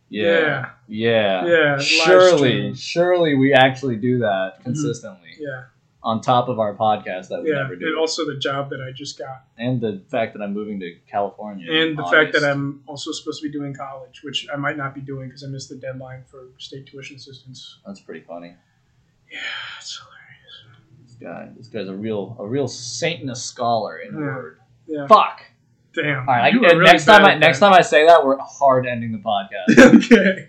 [0.09, 4.63] Yeah, yeah, Yeah, Surely, surely we actually do that mm-hmm.
[4.65, 5.65] consistently Yeah,
[6.03, 7.57] on top of our podcast that we yeah.
[7.57, 10.53] never And do, also the job that I just got, and the fact that I'm
[10.53, 14.47] moving to California, and the fact that I'm also supposed to be doing college, which
[14.53, 17.79] I might not be doing because I missed the deadline for state tuition assistance.
[17.87, 18.55] that's pretty funny.
[19.33, 19.39] Yeah,
[19.81, 20.79] it's hilarious.
[21.07, 24.27] This guy, this guy's a real, a real saint and a scholar in the Yeah.
[24.27, 24.59] word.
[24.87, 25.07] Yeah.
[25.07, 25.41] Fuck.
[25.95, 26.29] Damn.
[26.29, 29.13] All right, I, really next time, I, next time I say that, we're hard ending
[29.13, 29.95] the podcast.
[30.11, 30.49] okay.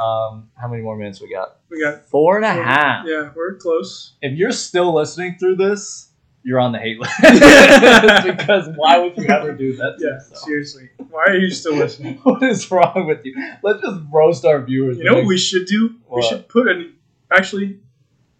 [0.00, 1.60] Um, how many more minutes we got?
[1.70, 2.06] We got.
[2.06, 3.06] Four and a half.
[3.06, 4.14] Yeah, we're close.
[4.22, 6.10] If you're still listening through this,
[6.42, 7.12] you're on the hate list.
[7.20, 9.96] because why would you ever do that?
[9.98, 10.88] Yeah, seriously.
[11.10, 12.20] Why are you still listening?
[12.22, 13.34] What is wrong with you?
[13.62, 14.96] Let's just roast our viewers.
[14.98, 15.96] You know what we should do?
[16.06, 16.16] What?
[16.18, 16.94] We should put an.
[17.36, 17.80] Actually,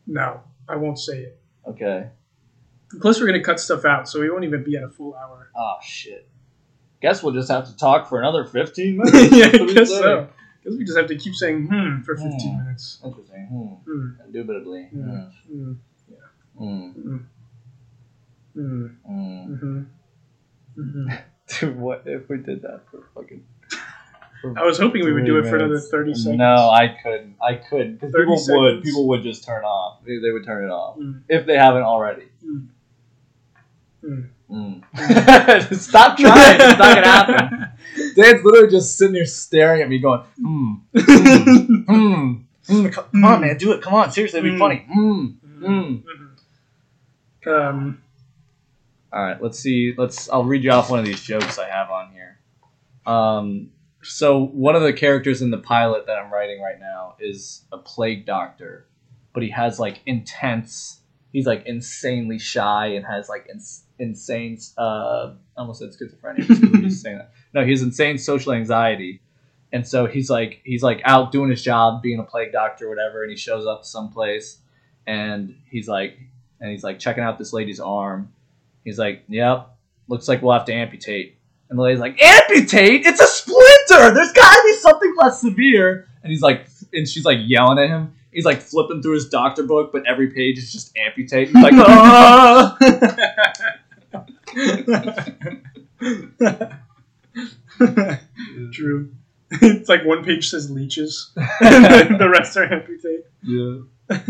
[0.06, 1.40] no, I won't say it.
[1.66, 2.08] Okay.
[3.00, 5.50] Plus, we're gonna cut stuff out, so we won't even be at a full hour.
[5.56, 6.28] Oh shit.
[7.02, 9.36] Guess we'll just have to talk for another 15 minutes.
[9.36, 10.28] yeah, I guess so.
[10.62, 12.64] Because we just have to keep saying hmm for 15 Hmm.
[12.64, 12.98] minutes.
[13.04, 13.46] Interesting.
[13.46, 13.90] Hmm.
[13.90, 14.08] Hmm.
[14.26, 14.88] Indubitably.
[14.92, 15.30] Yeah.
[15.48, 15.72] Hmm.
[16.58, 16.90] Hmm.
[16.94, 17.26] Hmm.
[18.54, 18.86] Hmm.
[19.04, 19.54] Hmm.
[19.54, 19.82] hmm
[20.74, 21.08] hmm
[21.60, 23.44] Dude, what if we did that for fucking?
[24.42, 26.38] for I was hoping we would do it for another 30 seconds.
[26.38, 27.36] No, I couldn't.
[27.40, 28.00] I couldn't.
[28.00, 28.82] 'Cause 30 people would.
[28.82, 30.02] People would just turn off.
[30.04, 31.22] They, they would turn it off Mm.
[31.28, 32.24] if they haven't already.
[32.44, 32.66] Mm.
[34.04, 34.28] Mm.
[34.50, 35.74] Mm.
[35.76, 36.54] Stop trying.
[36.60, 37.68] It's not gonna happen.
[38.14, 42.32] Dan's literally just sitting there staring at me, going, "Hmm, hmm,
[42.68, 42.88] hmm.
[42.88, 43.82] Come on, man, do it.
[43.82, 44.58] Come on, seriously, it'd be Mm.
[44.58, 45.26] funny." Hmm.
[45.64, 46.02] Mm.
[47.46, 48.02] Um,
[49.12, 49.94] All right, let's see.
[49.96, 50.28] Let's.
[50.30, 52.38] I'll read you off one of these jokes I have on here.
[53.06, 53.70] Um,
[54.02, 57.78] so one of the characters in the pilot that I'm writing right now is a
[57.78, 58.86] plague doctor,
[59.32, 61.00] but he has like intense.
[61.32, 64.58] He's like insanely shy and has like ins- insane.
[64.78, 66.92] Uh, I almost said schizophrenia.
[66.92, 67.32] saying that.
[67.52, 69.20] No, he has insane social anxiety,
[69.72, 72.90] and so he's like he's like out doing his job, being a plague doctor or
[72.90, 74.58] whatever, and he shows up someplace,
[75.06, 76.18] and he's like
[76.60, 78.32] and he's like checking out this lady's arm.
[78.84, 79.68] He's like, "Yep,
[80.08, 81.36] looks like we'll have to amputate."
[81.68, 83.04] And the lady's like, "Amputate?
[83.04, 84.14] It's a splinter.
[84.14, 87.88] There's got to be something less severe." And he's like, and she's like yelling at
[87.88, 88.14] him.
[88.36, 91.48] He's like flipping through his doctor book, but every page is just amputate.
[91.48, 92.76] He's like, "Ah!"
[98.72, 99.12] True.
[99.50, 101.30] it's like one page says leeches,
[101.60, 103.24] and the rest are amputate.
[103.42, 103.78] Yeah.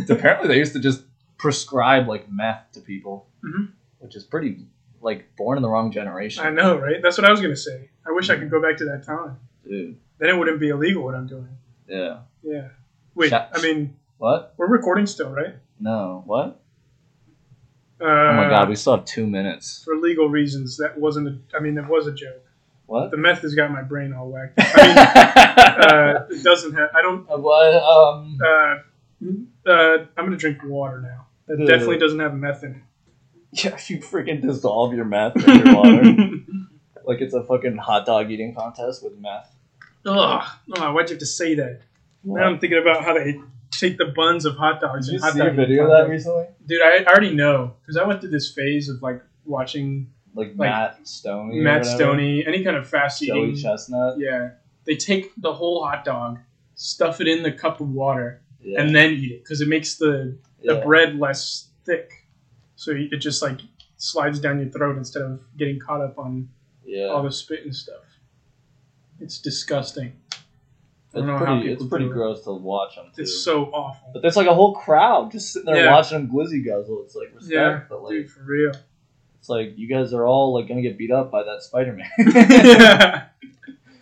[0.08, 1.02] Apparently, they used to just
[1.38, 3.70] prescribe like meth to people, Mhm.
[3.98, 4.66] which is pretty
[5.00, 7.00] like born in the wrong generation, I know, right?
[7.02, 7.90] That's what I was gonna say.
[8.06, 9.36] I wish I could go back to that time.
[9.68, 9.96] dude.
[10.18, 11.48] Then it wouldn't be illegal what I'm doing.
[11.88, 12.18] Yeah.
[12.42, 12.68] Yeah.
[13.16, 14.54] Wait, Shut- I mean, What?
[14.56, 15.54] we're recording still, right?
[15.80, 16.22] No.
[16.26, 16.60] What?
[18.00, 19.82] Uh, Oh my god, we still have two minutes.
[19.84, 21.28] For legal reasons, that wasn't.
[21.28, 22.44] A, I mean, it was a joke.
[22.86, 23.10] What?
[23.10, 24.54] The meth has got my brain all whacked.
[24.58, 26.90] I mean, uh, it doesn't have.
[26.94, 27.28] I don't.
[27.28, 27.74] Uh, what?
[27.82, 28.38] Um.
[28.40, 31.26] Uh, uh, I'm gonna drink water now.
[31.46, 31.66] That Ugh.
[31.66, 32.82] definitely doesn't have meth in it.
[33.64, 36.02] Yeah, you freaking dissolve your meth in your water
[37.06, 39.50] like it's a fucking hot dog eating contest with meth.
[40.04, 40.44] Ugh.
[40.76, 41.80] Oh, why'd you have to say that?
[42.26, 45.24] Now I'm thinking about how they take the buns of hot dogs Did you and
[45.24, 46.46] hot see a dog video of that recently?
[46.66, 50.56] Dude, I, already know because I went through this phase of like watching Like, Like,
[50.56, 51.62] Matt Stonie.
[51.62, 51.82] Matt?
[51.82, 53.56] Stonie, any kind of fast Joey eating.
[53.62, 54.16] Chestnut.
[54.18, 54.50] Yeah,
[54.84, 56.38] they take the whole hot dog,
[56.74, 58.80] stuff it in the cup of water, Yeah.
[58.80, 60.84] and then eat it because it makes the the yeah.
[60.84, 62.10] bread less thick,
[62.74, 63.60] so it just like
[63.98, 66.48] slides down your throat instead of getting caught up on
[66.84, 67.06] Yeah.
[67.06, 68.02] all the spit and stuff.
[69.20, 70.12] It's disgusting.
[71.16, 72.14] I it's don't know how pretty, it's pretty do it.
[72.14, 73.22] gross to watch them too.
[73.22, 74.10] It's so awful.
[74.12, 75.92] but there's like a whole crowd just sitting there Yeah.
[75.92, 77.02] watching them glizzy guzzle.
[77.04, 78.72] It's like respect, Yeah, but like dude, for real.
[79.38, 82.08] it's like you guys are all like gonna get beat up by that Spider Man.
[82.18, 83.26] yeah.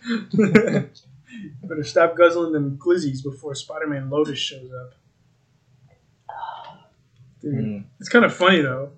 [1.63, 4.93] Better stop guzzling them glizzies before Spider-Man Lotus shows up.
[7.41, 7.83] Dude, Mm.
[7.99, 8.91] it's kind of funny though.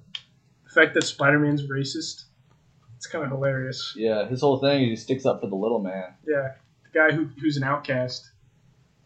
[0.66, 2.26] The fact that Spider Man's racist,
[2.98, 3.94] it's kind of hilarious.
[3.98, 6.14] Yeah, his whole thing is he sticks up for the little man.
[6.28, 6.67] Yeah, the
[7.00, 8.22] guy who, who's an outcast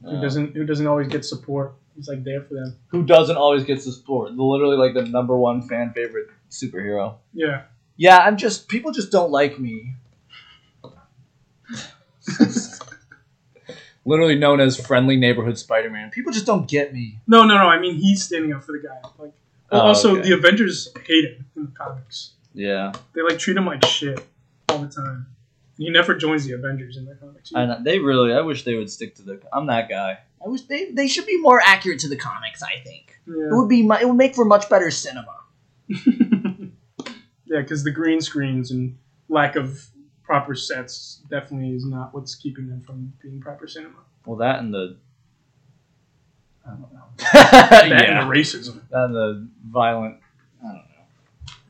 [0.03, 1.73] who Uh, doesn't who doesn't always get support.
[1.95, 2.75] He's like there for them.
[2.87, 4.31] who doesn't always get support.
[4.33, 7.15] Literally like the number one fan favorite superhero.
[7.33, 7.63] Yeah,
[7.97, 9.95] Yeah, I'm just people just don't like me.
[14.03, 16.09] Literally known as friendly neighborhood Spider-Man.
[16.09, 17.19] People just don't get me.
[17.27, 17.67] no, no, no.
[17.67, 18.97] I mean, he's standing up for the guy.
[19.19, 19.33] Like,
[19.73, 20.27] Oh, also okay.
[20.27, 22.31] the Avengers hate him in the comics.
[22.53, 24.19] Yeah, They like treat him like shit
[24.67, 25.27] all the time.
[25.81, 27.51] He never joins the Avengers in the comics.
[27.55, 28.33] and they really.
[28.33, 29.41] I wish they would stick to the.
[29.51, 30.19] I'm that guy.
[30.45, 32.61] I wish they they should be more accurate to the comics.
[32.61, 35.37] I think it would be mu- it would make for much better cinema.
[35.87, 36.67] yeah,
[37.47, 38.95] because the green screens and
[39.27, 39.87] lack of
[40.23, 43.95] proper sets definitely is not what's keeping them from being proper cinema.
[44.25, 44.97] Well, that and the.
[46.63, 47.03] I don't know.
[47.33, 48.21] That yeah.
[48.21, 48.81] and the racism.
[48.91, 50.19] and the violent.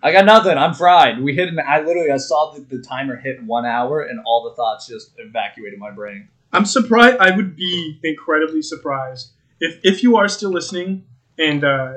[0.04, 0.34] I don't know.
[0.34, 0.58] I got nothing.
[0.58, 1.22] I'm fried.
[1.22, 1.60] We hit an.
[1.60, 5.12] I literally I saw the, the timer hit one hour, and all the thoughts just
[5.18, 6.28] evacuated my brain.
[6.54, 7.18] I'm surprised.
[7.18, 11.06] I would be incredibly surprised if if you are still listening
[11.38, 11.94] and uh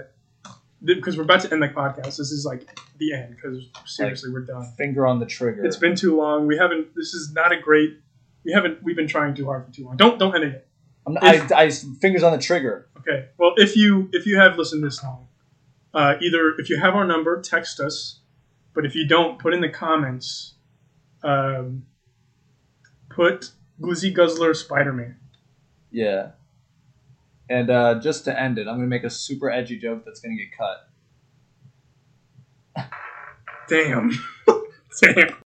[0.84, 2.16] because we're about to end the podcast.
[2.16, 4.64] This is like the end because seriously we're done.
[4.76, 5.64] Finger on the trigger.
[5.64, 6.46] It's been too long.
[6.46, 6.94] We haven't.
[6.94, 7.98] This is not a great.
[8.44, 8.82] We haven't.
[8.82, 9.96] We've been trying too hard for too long.
[9.96, 10.68] Don't don't end it.
[11.07, 12.86] I'm, not I, I fingers on the trigger.
[12.98, 13.28] Okay.
[13.38, 15.26] Well, if you if you have listened this long,
[15.95, 18.20] uh, either if you have our number, text us.
[18.74, 20.55] But if you don't, put in the comments.
[21.22, 21.86] Um,
[23.09, 25.16] put Glizzy Guzzler Spider Man.
[25.90, 26.32] Yeah.
[27.49, 30.36] And uh, just to end it, I'm gonna make a super edgy joke that's gonna
[30.36, 30.88] get cut.
[33.68, 34.11] Damn.
[35.03, 35.36] Damn.